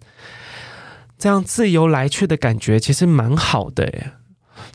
[1.18, 4.12] 这样自由来去的感觉其实蛮好的耶。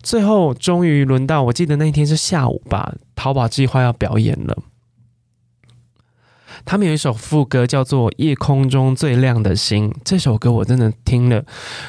[0.02, 4.58] 最后终于轮到，我记得那天是下午吧，逃跑计划要表演了。
[6.66, 11.44] 他们有一首副歌叫做《夜空中最亮的星》，这首歌我真的听了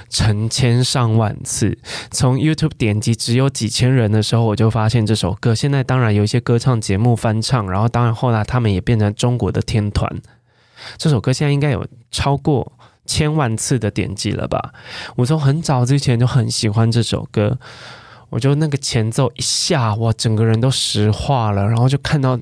[0.08, 1.78] 成千上万次。
[2.10, 5.54] 从 YouTube 点击只有几千人的时候，我就发现这首歌。
[5.54, 10.10] 现在当然有一些歌唱节目翻唱，然后当然后来他们也变成中国的天团。
[10.96, 12.72] 这首歌现在应该有超过
[13.06, 14.72] 千万次的点击了吧？
[15.16, 17.58] 我从很早之前就很喜欢这首歌，
[18.30, 22.38] 我就那个前奏一下，哇，整个人都石化了，然后就看到。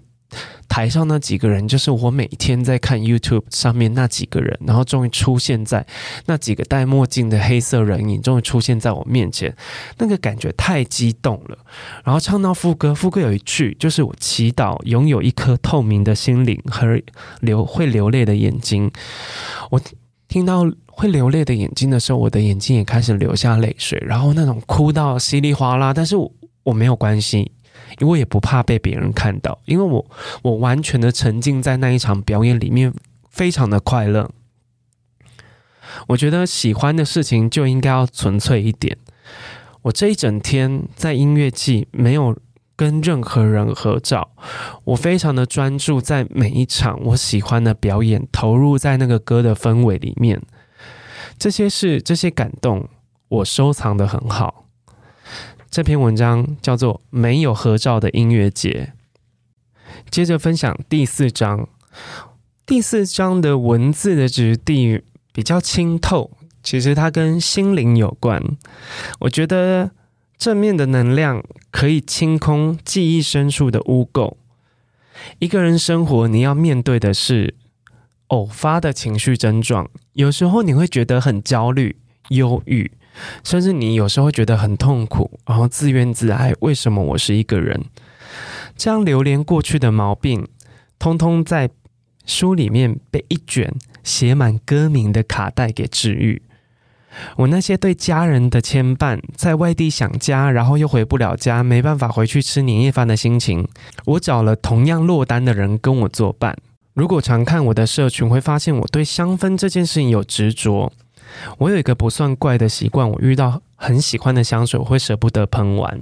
[0.69, 5.85] 台上那几个人，就是我每天在看 YouTube 上面那几个人，然后终于出现在
[6.27, 9.55] 那几个戴墨镜的黑色人影，终于出现在我面前，
[9.99, 11.59] 那个感觉太激动了。
[12.05, 17.01] 然后唱到副歌，副歌有一句就是“我祈祷拥有一颗透明的心灵和
[17.41, 18.91] 流会流泪的眼睛”。
[19.71, 19.81] 我
[20.29, 27.51] 听到会流泪的眼睛的时候，我的眼睛也开始流下泪水，然后那种哭到稀里哗啦，但是我我没有关系。
[27.99, 30.07] 因为我也不怕被别人看到，因为我
[30.43, 32.95] 我完全的沉浸在那一场表演里面，
[33.29, 34.31] 非常的快乐。
[36.09, 38.97] 我觉得喜欢的事情就应该要纯粹一点。
[39.83, 42.37] 我这一整天在音乐季没有
[42.77, 44.31] 跟任何人合照，
[44.85, 50.41] 我非常的专注在每一场我喜欢的表演，投入在那个歌的氛围里面。
[51.39, 52.89] 这些事，这些感动，
[53.29, 54.60] 我收藏的很好。
[55.71, 58.93] 这篇文章叫做《没有合照的音乐节》。
[60.11, 61.69] 接着分享第四章。
[62.67, 65.03] 第四章的文字的质地
[65.33, 68.43] 比较清透，其实它跟心灵有关。
[69.21, 69.93] 我觉得
[70.37, 71.41] 正面的能量
[71.71, 74.35] 可以清空记忆深处的污垢。
[75.39, 77.55] 一个人生活，你要面对的是
[78.29, 79.89] 偶发的情绪症状。
[80.15, 81.97] 有时候你会觉得很焦虑、
[82.31, 82.91] 忧郁，
[83.45, 87.85] 甚至你有时候会觉得很痛苦，然后自怨自艾：为什么我是一个人？
[88.77, 90.49] 这样流连过去的毛病，
[90.99, 91.71] 通通在
[92.25, 96.43] 书里面被一卷写满歌名的卡带给治愈。
[97.37, 103.67] 我那些对家人的牵绊，在外地想家，然后又回不了家，没办法回去吃年夜饭的心情，
[104.05, 106.57] 我找了同样落单的人跟我作伴。
[106.95, 110.93] 如果常看我的社群，会发现我对香氛这件事情有执着。
[111.59, 116.01] 我有一个不算怪的习惯，我遇到很喜欢的香水，我会舍不得喷完，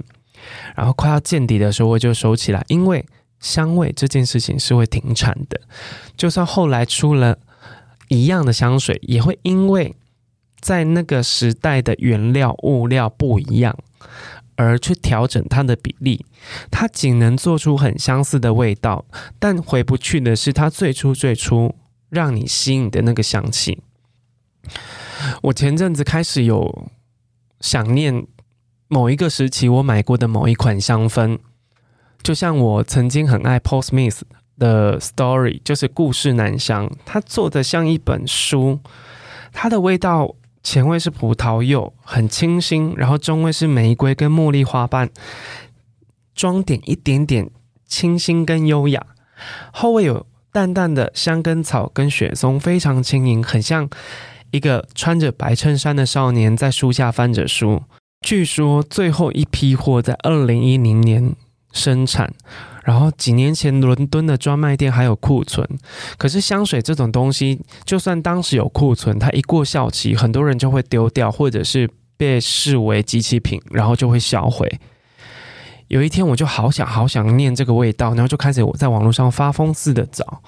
[0.75, 3.05] 然后快要见底的时候，我就收起来，因为
[3.39, 5.61] 香味这件事情是会停产的。
[6.17, 7.37] 就算后来出了
[8.07, 9.95] 一样的香水，也会因为。
[10.61, 13.77] 在那个时代的原料物料不一样，
[14.57, 16.25] 而去调整它的比例，
[16.69, 19.05] 它仅能做出很相似的味道，
[19.39, 21.73] 但回不去的是它最初最初
[22.09, 23.81] 让你吸引的那个香气。
[25.43, 26.89] 我前阵子开始有
[27.59, 28.25] 想念
[28.87, 31.39] 某一个时期我买过的某一款香氛，
[32.21, 34.21] 就像我曾经很爱 Paul Smith
[34.57, 38.79] 的 Story，就是故事男香，它做的像一本书，
[39.53, 40.35] 它的味道。
[40.61, 45.09] 前味是葡萄柚，很清新，然后中味是玫瑰跟茉莉花瓣，
[46.35, 47.49] 装点一点点
[47.87, 49.01] 清新跟优雅，
[49.71, 53.89] 后味有淡淡的香根草跟雪松，非常轻盈，很像
[54.51, 57.83] 一个穿着白衬衫的少年在树下翻着书。
[58.21, 61.35] 据说最后一批货在二零一零年
[61.71, 62.33] 生产。
[62.83, 65.67] 然后几年前，伦敦的专卖店还有库存。
[66.17, 71.87] 可是香水这种东西，就算当时有库存，它一过效期，很多人就会丢掉，或者是
[72.17, 74.79] 被视为机器品，然后就会销毁。
[75.89, 80.41] 有一天，我就好想好想念这个味道，然后就开始我在网络上发疯似的找。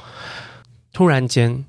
[0.91, 1.63] 突然间，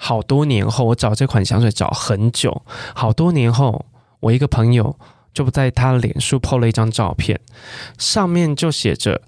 [0.00, 2.62] 好多年后，我找这款香水找很久。
[2.94, 3.84] 好多年后，
[4.20, 4.96] 我一个朋友
[5.34, 7.38] 就在他脸书 po 了一张照片，
[7.98, 9.20] 上面就写着。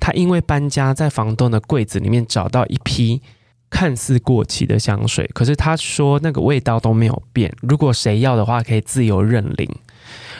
[0.00, 3.22] 他因为搬家，在房东的柜子里面找到一批
[3.70, 7.50] 看似过期的香水，可是他说那个味道都没有变。
[7.62, 9.70] 如果谁要的话，可以自由认领。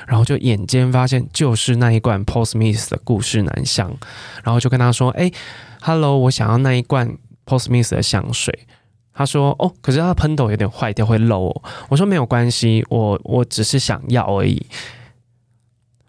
[0.07, 3.97] 然后就眼尖发现就是那一罐 Paul Smith 的故事男香，
[4.43, 5.31] 然后就跟他说：“哎
[5.81, 8.67] ，Hello，我想要那一罐 Paul Smith 的香水。”
[9.15, 14.67] 他说：“哦，可是他的喷头有点坏掉，会漏哦。”我说：“没有关系，我我只是想要而已。”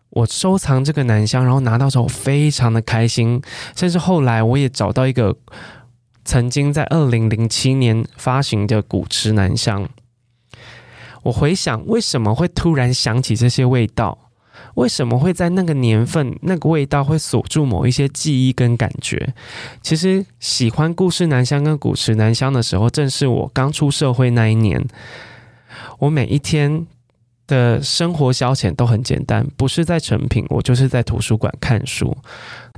[0.10, 3.42] 我收藏这个男香，然后拿到之后非常的开心，
[3.76, 5.36] 甚至后来我也找到一个
[6.24, 9.88] 曾经在二零零七年发行的古驰男香。
[11.24, 14.25] 我回想为什么会突然想起这些味道，
[14.74, 19.34] 为什么会在那个年份那个味道会锁住某一些记忆跟感觉？
[19.82, 24.86] 其实喜欢故事男香跟古驰男香的时候，正是我刚出社会那一年，
[26.00, 26.88] 我每一天。
[27.48, 32.18] 的生活消遣都很简单，不是在成品，我就是在图书馆看书。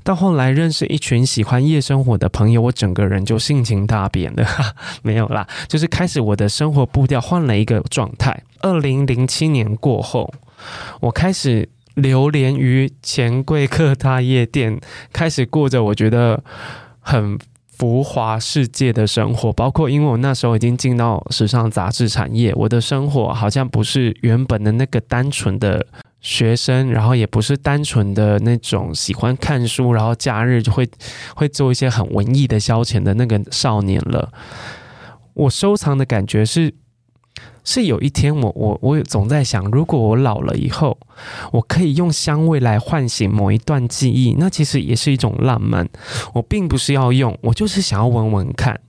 [0.03, 4.45] 到后来认识一群喜欢夜生活的朋友，我整个人就性情大变了。
[5.03, 8.43] 没有啦，就是开始我的生活步调换了一个状态。
[8.59, 10.33] 二零零七年过后，
[10.99, 14.79] 我开始流连于钱柜各大夜店，
[15.11, 16.43] 开始过着我觉得
[17.01, 17.37] 很。
[17.79, 25.85] 浮华世界的生活，包括因为我那时候已经进到时尚杂志产业，我的生活好像不是原本的那个单纯的
[26.19, 30.89] 学生，然后也不是单纯的那种喜欢看书，然后假日就会
[31.35, 34.31] 会做一些很文艺的消遣的那个少年了。
[35.35, 36.73] 我收藏的感觉是。
[37.63, 40.97] 是有一天我，我我我总在想，如果我老了以后，
[41.51, 45.88] 我可以用香味来唤醒某一段记忆，那其实也是一种浪漫。
[46.33, 48.79] 我并不是要用，我就是想要闻闻看，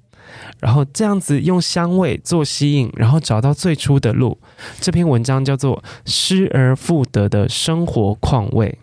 [0.61, 4.39] 然后这样子用香味做吸引，然后找到最初的路。
[4.81, 8.79] 这篇文章叫做《失而复得的生活况味》，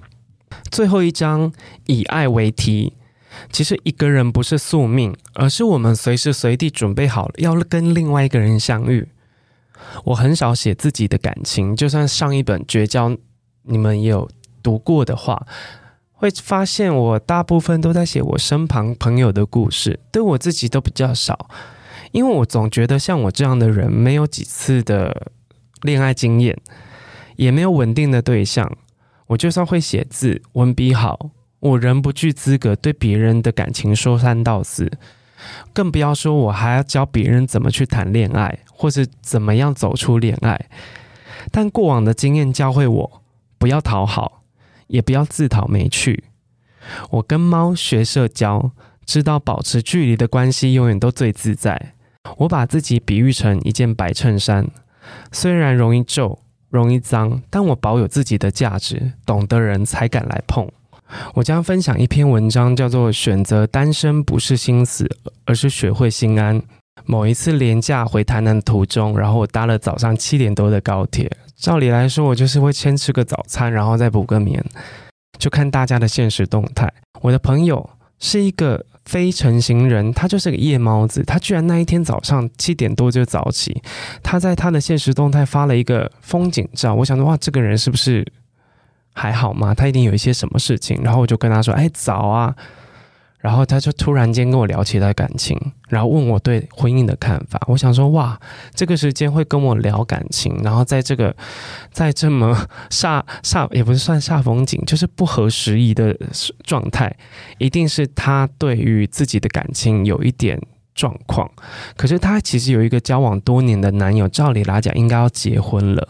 [0.69, 1.53] 最后一章
[1.85, 2.93] 以爱为题。
[3.51, 9.07] 其实一个人不是宿命，而是我们随时随地准备好了要跟另外一个人相遇。
[10.03, 13.09] 我很少写自己的感情，就算上一本《绝交》，
[13.63, 14.29] 你们也有
[14.61, 15.45] 读过的话，
[16.13, 21.49] 会发现我大部分都在写我身旁朋友的故事，对我自己都比较少，
[22.11, 25.31] 因为我总觉得像我这样的人，没有几次的
[25.81, 26.57] 恋爱经验，
[27.35, 28.77] 也没有稳定的对象，
[29.27, 34.91] 我就算会写字，文笔好，我仍不具资格对别人的感情说三道四，
[35.73, 40.69] 更不要说我还要教别人怎么去谈恋爱，或是怎么样走出恋爱。
[41.51, 43.21] 但过往的经验教会我，
[43.57, 44.43] 不要讨好，
[44.87, 46.25] 也不要自讨没趣。
[47.11, 48.71] 我跟猫学社交，
[49.05, 51.93] 知道保持距离的关系永远都最自在。
[52.37, 54.67] 我把自己比喻成一件白衬衫，
[55.31, 56.39] 虽然容易皱。
[56.71, 60.69] 容易脏，但我保有自己的价值，懂的人才敢来碰。
[61.33, 65.09] 我将分享一篇文章，叫做《选择单身不是心死，
[65.45, 66.61] 而是学会心安》。
[67.05, 71.29] 某一次廉价回台南的途中，然后我搭了早上七点多的高铁。
[71.55, 74.63] 照理来说，我就是会先吃个早餐，然后再补个眠，
[75.37, 76.91] 就看大家的现实动态。
[77.21, 77.89] 我的朋友
[78.19, 78.85] 是一个。
[79.05, 81.21] 非成型人，他就是个夜猫子。
[81.21, 83.79] 他居然那一天早上七点多就早起，
[84.23, 86.95] 他在他的现实动态发了一个风景照。
[86.95, 88.25] 我想说，哇，这个人是不是
[89.15, 89.73] 还好吗？
[89.73, 91.01] 他一定有一些什么事情。
[91.01, 92.55] 然后我就跟他说：“哎，早啊。”
[93.45, 95.55] 然后他就突然间跟我聊起了感情，
[95.87, 97.61] 然后问我对婚姻的看法。
[97.67, 98.39] 我想说，哇，
[98.73, 101.35] 这个时间会跟我聊感情，然后在这个
[101.91, 102.57] 在这么
[102.89, 106.17] 煞煞也不是算煞风景，就是不合时宜的
[106.63, 107.15] 状态，
[107.59, 110.59] 一定是他对于自己的感情有一点
[110.95, 111.47] 状况。
[111.95, 116.07] 可是他其实有一个交往多年的男友，照理来讲应该要结婚了。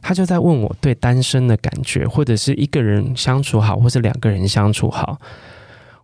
[0.00, 5.20] 他就在问我对单身的感觉，或者是一个人相处好，或是两个人相处好。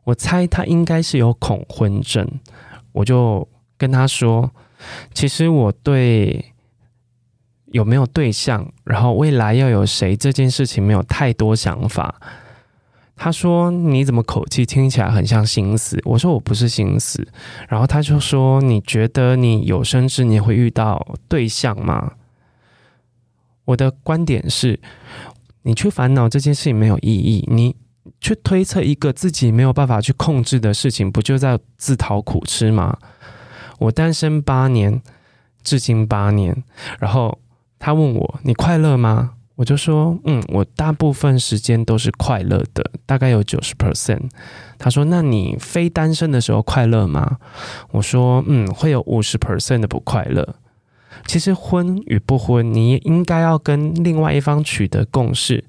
[0.03, 2.29] 我猜他应该是有恐婚症，
[2.93, 4.51] 我就跟他说，
[5.15, 6.53] 其实我对
[7.73, 12.21] 有没有对象，然后未来要有谁这件事情没有太多想法。
[13.17, 17.27] 他说：“你怎么口气听起来很像心死？”我说：“我不是心死。”
[17.69, 22.13] 然后他就说：“你觉得你有生之年会遇到对象吗？”
[23.67, 24.81] 我的观点是，
[25.63, 27.49] 你去烦恼这件事情没有意义。
[27.51, 27.77] 你。
[28.21, 32.99] 去推测一个自己没有办法去控制的事情，不就在自讨苦吃吗？
[33.79, 35.01] 我单身八年，
[35.63, 36.63] 至今八年。
[36.99, 37.39] 然后
[37.79, 44.29] 他问我：“你快乐吗？”我就说：“嗯，我大部分时间都是快乐的，大概有九十 percent。”
[44.79, 47.39] 他说：“那你非单身的时候快乐吗？”
[47.93, 50.57] 我说：“嗯，会有五十 percent 的不快乐。”
[51.27, 55.65] 其实婚与不婚，你也应该要跟另外一方取得共识，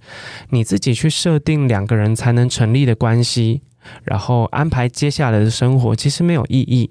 [0.50, 3.62] 你自己去设定两个人才能成立的关系，
[4.04, 6.90] 然后安排接下来的生活，其实没有意义。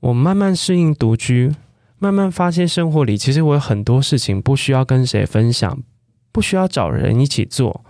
[0.00, 1.52] 我慢慢适应独居，
[1.98, 5.82] 慢慢发现生活里其实我有很多事情不需要跟谁分享，
[6.30, 7.84] 不需要找人一起做。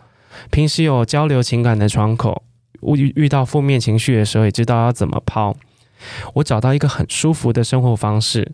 [0.50, 2.42] 平时有交流情感的窗口，
[2.82, 5.56] 遇遇到负面情绪的时候，也知道要怎么抛。
[6.34, 8.52] 我找到一个很舒服的生活方式。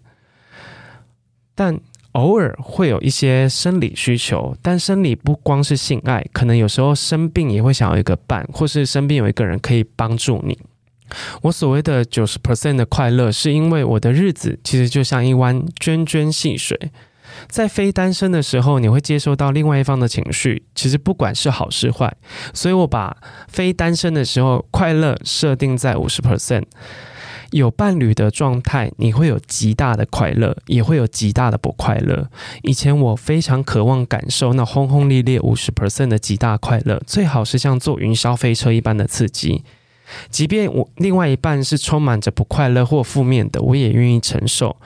[1.55, 1.79] 但
[2.13, 10.59] 偶尔会有一些生理需求，但生理不光是性爱，可能有时候生病也会想要一个伴，或是生病有一个人可以帮助你。
[11.43, 16.91] 我所谓的九十 percent 的快乐，是因为我的日子其实就像一湾涓涓细水，
[17.49, 22.15] 在非单身的时候，你会接收到另外一方的情绪，其实不管是好是坏，
[22.53, 23.17] 所以我把
[23.49, 26.65] 非单身的时候快乐设定在五十 percent。
[27.53, 32.29] 有伴侣的状态，你会有极大的快乐，也会有极大的不快乐。
[32.63, 39.65] 以前我非常渴望感受那轰轰烈烈五十 percent 的极大快乐，最好是像坐云霄飞车一般的刺激。
[40.29, 44.77] 即便我另外一半是充满着不快乐或负面的，我也愿意承受。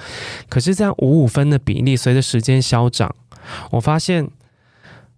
[0.48, 3.14] 可是这样五五分的比例，随着时间消长，
[3.70, 4.28] 我发现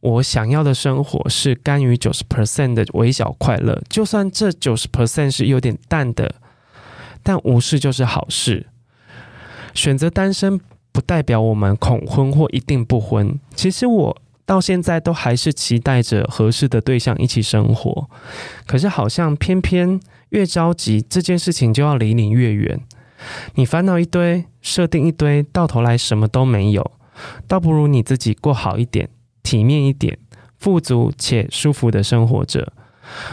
[0.01, 6.35] 我想要的生活是甘于九十 percent 的微小快乐，就算这九十 percent 是有点淡的。
[7.23, 8.67] 但无事就是好事。
[9.75, 10.61] 选择单身
[10.93, 13.39] 不代表我们恐婚或一定不婚。
[13.57, 14.17] 其实我
[14.47, 18.09] 到现在都还是期待着合适的对象一起生活。
[18.67, 22.81] 可是好像偏偏越着急，这件事情就要离你越远。
[23.57, 26.93] 你烦恼一堆，设定一堆，到头来什么都没有。
[27.49, 29.09] 倒不如你自己过好一点，
[29.43, 30.19] 体面一点，
[30.59, 32.73] 富足且舒服的生活着。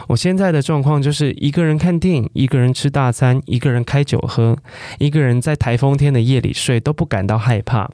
[0.07, 4.57] 我现在的状况就是一个人看电影，一个人吃大餐，一个人开酒喝，
[4.99, 7.91] 一个人在台风天的夜里睡都不感到害怕。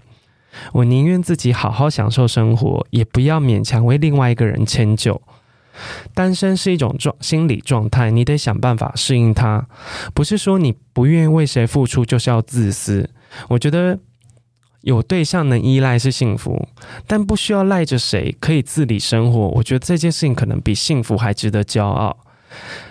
[0.74, 5.22] 我宁愿自己好好享受生活，也不要勉强为另外一个人迁就。
[6.14, 9.68] 单身是一种状心理状态，你得想办法适应它。
[10.14, 13.10] 不是说你不愿意为谁付出就是要自私。
[13.50, 14.00] 我觉得。
[14.84, 16.66] 有对象能依赖是幸福，
[17.06, 19.50] 但不需要赖着谁，可以自理生活。
[19.50, 22.18] 我觉得这件事情可能比幸福还值得骄傲。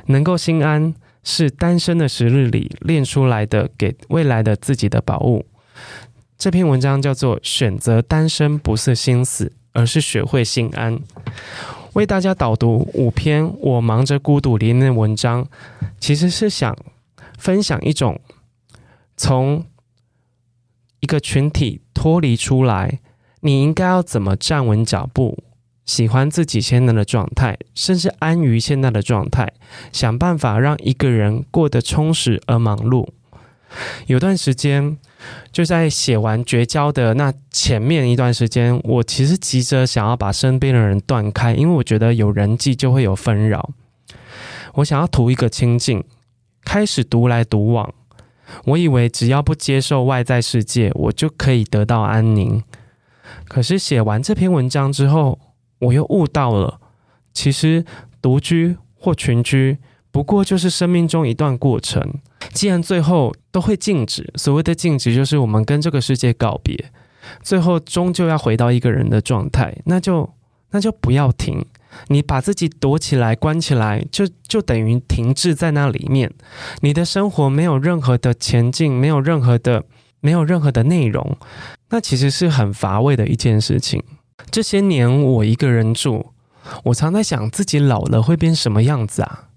[0.09, 0.93] 能够心安
[1.25, 5.47] 是单身的时日里练出来的，给未来的自己的宝物。
[6.39, 10.97] 这篇文章叫做《选择单身不是心死，而是学会心安》。
[11.95, 15.49] 为大家导读五篇《我忙着孤独》里面的文章，
[15.99, 16.77] 其实是想
[17.37, 18.21] 分享一种
[19.17, 19.65] 从
[21.01, 23.01] 一个群体脱离出来，
[23.41, 25.43] 你应该要怎么站稳脚步，
[25.85, 29.53] 喜欢自己现在的状态，甚至安于现在的状态，
[29.91, 33.09] 想办法让一个人过得充实而忙碌。
[34.07, 34.97] 有段时间，
[35.53, 43.71] 就在写完绝交的那前面一段时间，我其实急着想要把身边的人断开，因为我觉得有人际就会有纷扰。
[44.75, 46.05] 我想要图一个清静，
[46.65, 47.93] 开始独来独往。
[48.65, 52.63] 我以为只要不接受外在世界，我就可以得到安宁。
[53.47, 55.39] 可是写完这篇文章之后，
[55.81, 56.81] 我又悟到了，
[57.35, 57.85] 其实
[58.23, 59.79] 独居或群居，
[60.11, 62.03] 不过就是生命中一段过程。
[62.53, 66.93] 既然最后都会静止，所谓的静止就是我们跟这个世界告别，
[67.43, 70.29] 最后终究要回到一个人的状态，那就
[70.71, 71.65] 那就不要停。
[72.09, 76.33] 你把自己躲起来、关起来，就就等于停滞在那里面。
[76.81, 79.85] 你的生活没有任何的前进，没有任何的
[80.21, 81.37] 没有任何的内容，
[81.91, 84.03] 那其实是很乏味的一件事情。
[84.51, 86.33] 这些年我一个人住，
[86.85, 89.48] 我常在想自己老了会变什么样子啊？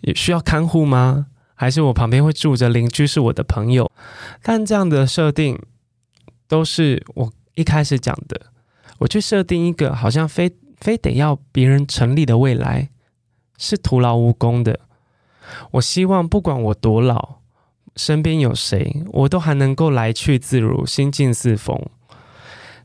[0.00, 1.26] 也需要看护吗？
[1.54, 3.90] 还是我旁边会住着邻居是我的朋友？
[4.42, 5.60] 但这样的设定
[6.46, 8.52] 都是我一开始讲的。
[8.98, 12.90] 我去设定一个好像非非得要别人成立的未来，
[13.56, 14.80] 是徒劳无功的。
[15.72, 17.40] 我希望不管我多老，
[17.96, 21.84] 身边有谁，我都还能够来去自如，心境似风。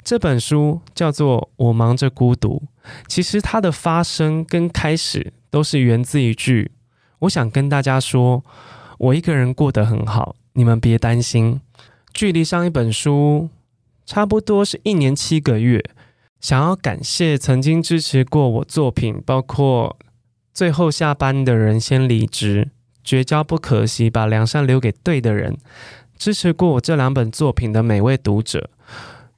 [0.04, 2.64] 这本书叫做《我忙着孤独》，
[3.08, 6.72] 其实它的发生跟开始都是源自一句：
[7.24, 8.44] 我想跟大家说，
[8.98, 11.62] 我一个人过得很好，你们别担心。
[12.14, 13.50] 距离上一本书
[14.06, 15.84] 差不多是一年七个月。
[16.42, 19.98] 想要感谢曾经支持过我作品，包括
[20.54, 22.70] 最后下班的人先离职，
[23.02, 25.58] 绝交不可惜，把良善留给对的人，
[26.18, 28.70] 支持过我这两本作品的每位读者。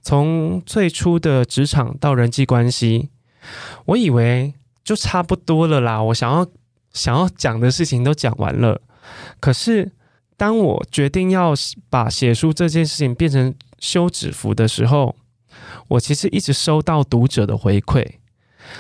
[0.02, 3.10] 从最初的职场到人际关系，
[3.86, 6.02] 我以为就差不多了啦。
[6.02, 6.48] 我想要
[6.96, 8.82] 想要讲的事情都讲完了。
[9.40, 9.92] 可是
[10.36, 11.54] 当我决定要
[11.92, 15.16] 把写书这件事情变成休止符的时候，
[15.90, 18.04] 我其实一直收到读者的回馈。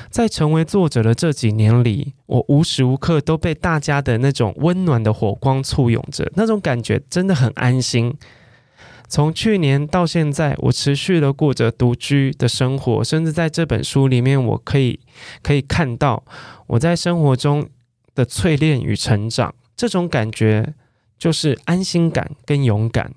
[0.09, 8.11] 在成为作者的这几年里，我无时无刻都被大家的那种温暖的火光簇拥着，那种感觉真的很安心。
[9.07, 14.99] 从去年到现在，我持续的过着独居的生活，甚至在这本书里面，我可以
[15.43, 16.23] 可以看到
[16.65, 17.69] 我在生活中
[18.15, 19.53] 的淬炼与成长。
[19.77, 20.73] 这种感觉
[21.19, 23.11] 就是安心感跟勇敢。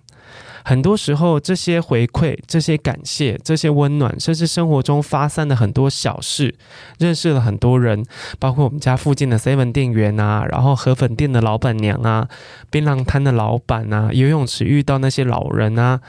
[0.65, 6.55] 很多时候，这些回馈、这些感谢、这些温暖，甚至生活中发生的很多小事，
[6.99, 8.05] 认识了很多人，
[8.39, 12.29] 包括我们家附近的 seven 店员啊，然后河粉店的老板娘啊，
[12.71, 16.03] 槟榔摊的老板啊，游泳池遇到那些老人啊，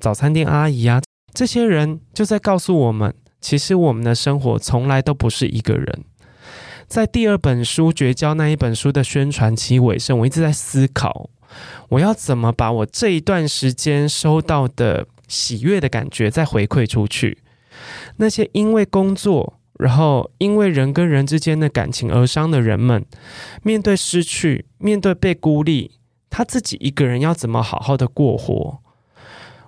[0.00, 1.02] 早餐店阿姨啊，
[1.34, 6.04] 这些人就在告诉我们，其实我们的生活从来都不是一个人。
[6.86, 11.28] 在第二本书《绝交》那一本书的宣传期尾声，我一直在思考。
[11.88, 17.38] 我要怎么把我这一段时间收到的喜悦的感觉再回馈出去？
[18.16, 23.04] 那些因为工作，然后因为人跟人之间的感情而伤的人们，
[23.62, 25.90] 面对失去，面对被孤立，
[26.30, 28.78] 他自己一个人要怎么好好的过活？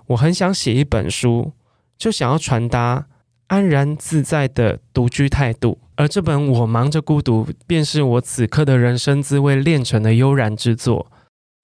[0.07, 1.51] 我很想写一本书，
[1.97, 3.07] 就想要传达
[3.49, 5.77] 安然自在的独居态度。
[5.95, 11.11] 而这本《我忙着孤独》，便是我此刻的人生滋味炼成的悠然之作。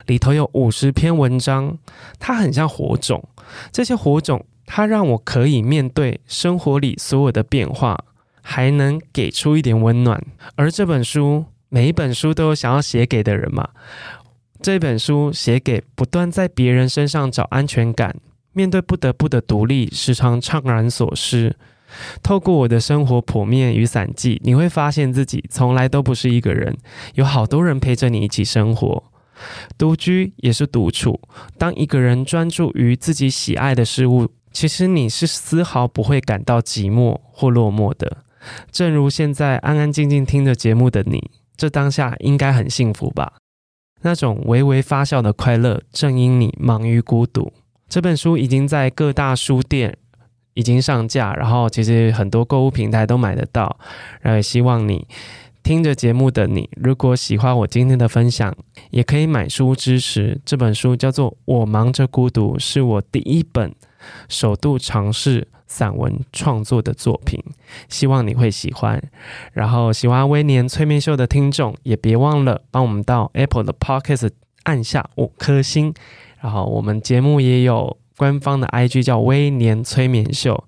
[0.06, 1.80] 里头有五十篇文章，
[2.20, 3.28] 它很像火种。
[3.72, 7.98] 这些火种，它让我可以面对生活里所有的变化，
[8.42, 10.22] 还能给出一点温暖。
[10.56, 13.70] 而这本书，每一本书都有想要写给的人嘛。
[14.62, 18.16] 这本书写给不断在别人身上找安全感，
[18.52, 21.56] 面对不得不的独立，时常怅然所失。
[22.22, 26.78] 透过我的生活剖面与散记，你会发现自己从来都不是一个人，
[27.16, 29.04] 有好多人陪着你一起生活。
[29.78, 31.20] 独居也是独处。
[31.58, 38.20] 当一个人专注于自己喜爱的事物，其实你是丝毫不会感到寂寞或落寞的。
[38.72, 43.34] 正如现在安安静静听着节目的你，这当下应该很幸福吧？
[44.02, 47.52] 那种微微发笑的快乐，正因你忙于孤独。
[47.90, 49.98] 这本书已经在各大书店
[50.56, 53.78] 已经上架，然后其实很多购物平台都买得到。
[54.22, 55.08] 然后也希望你。
[55.64, 58.56] 听着节目的你，如果喜欢我今天的分享，
[58.92, 60.40] 也可以买书支持。
[60.46, 63.74] 这本书叫做《我忙着孤独》，是我第一本
[64.30, 67.44] 首度尝试散文创作的作品，
[67.90, 69.02] 希望你会喜欢。
[69.54, 74.30] 然后喜欢威廉催眠秀的听众，也别忘了帮我们到 Apple 的 Podcast
[74.66, 75.92] 按下五颗星。
[76.42, 80.64] 然后我们节目也有官方的 IG 叫威廉催眠秀，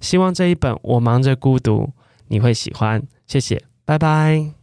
[0.00, 1.90] 希望这一本我忙着孤独
[2.28, 3.02] 你会喜欢。
[3.26, 4.59] 谢谢，拜拜。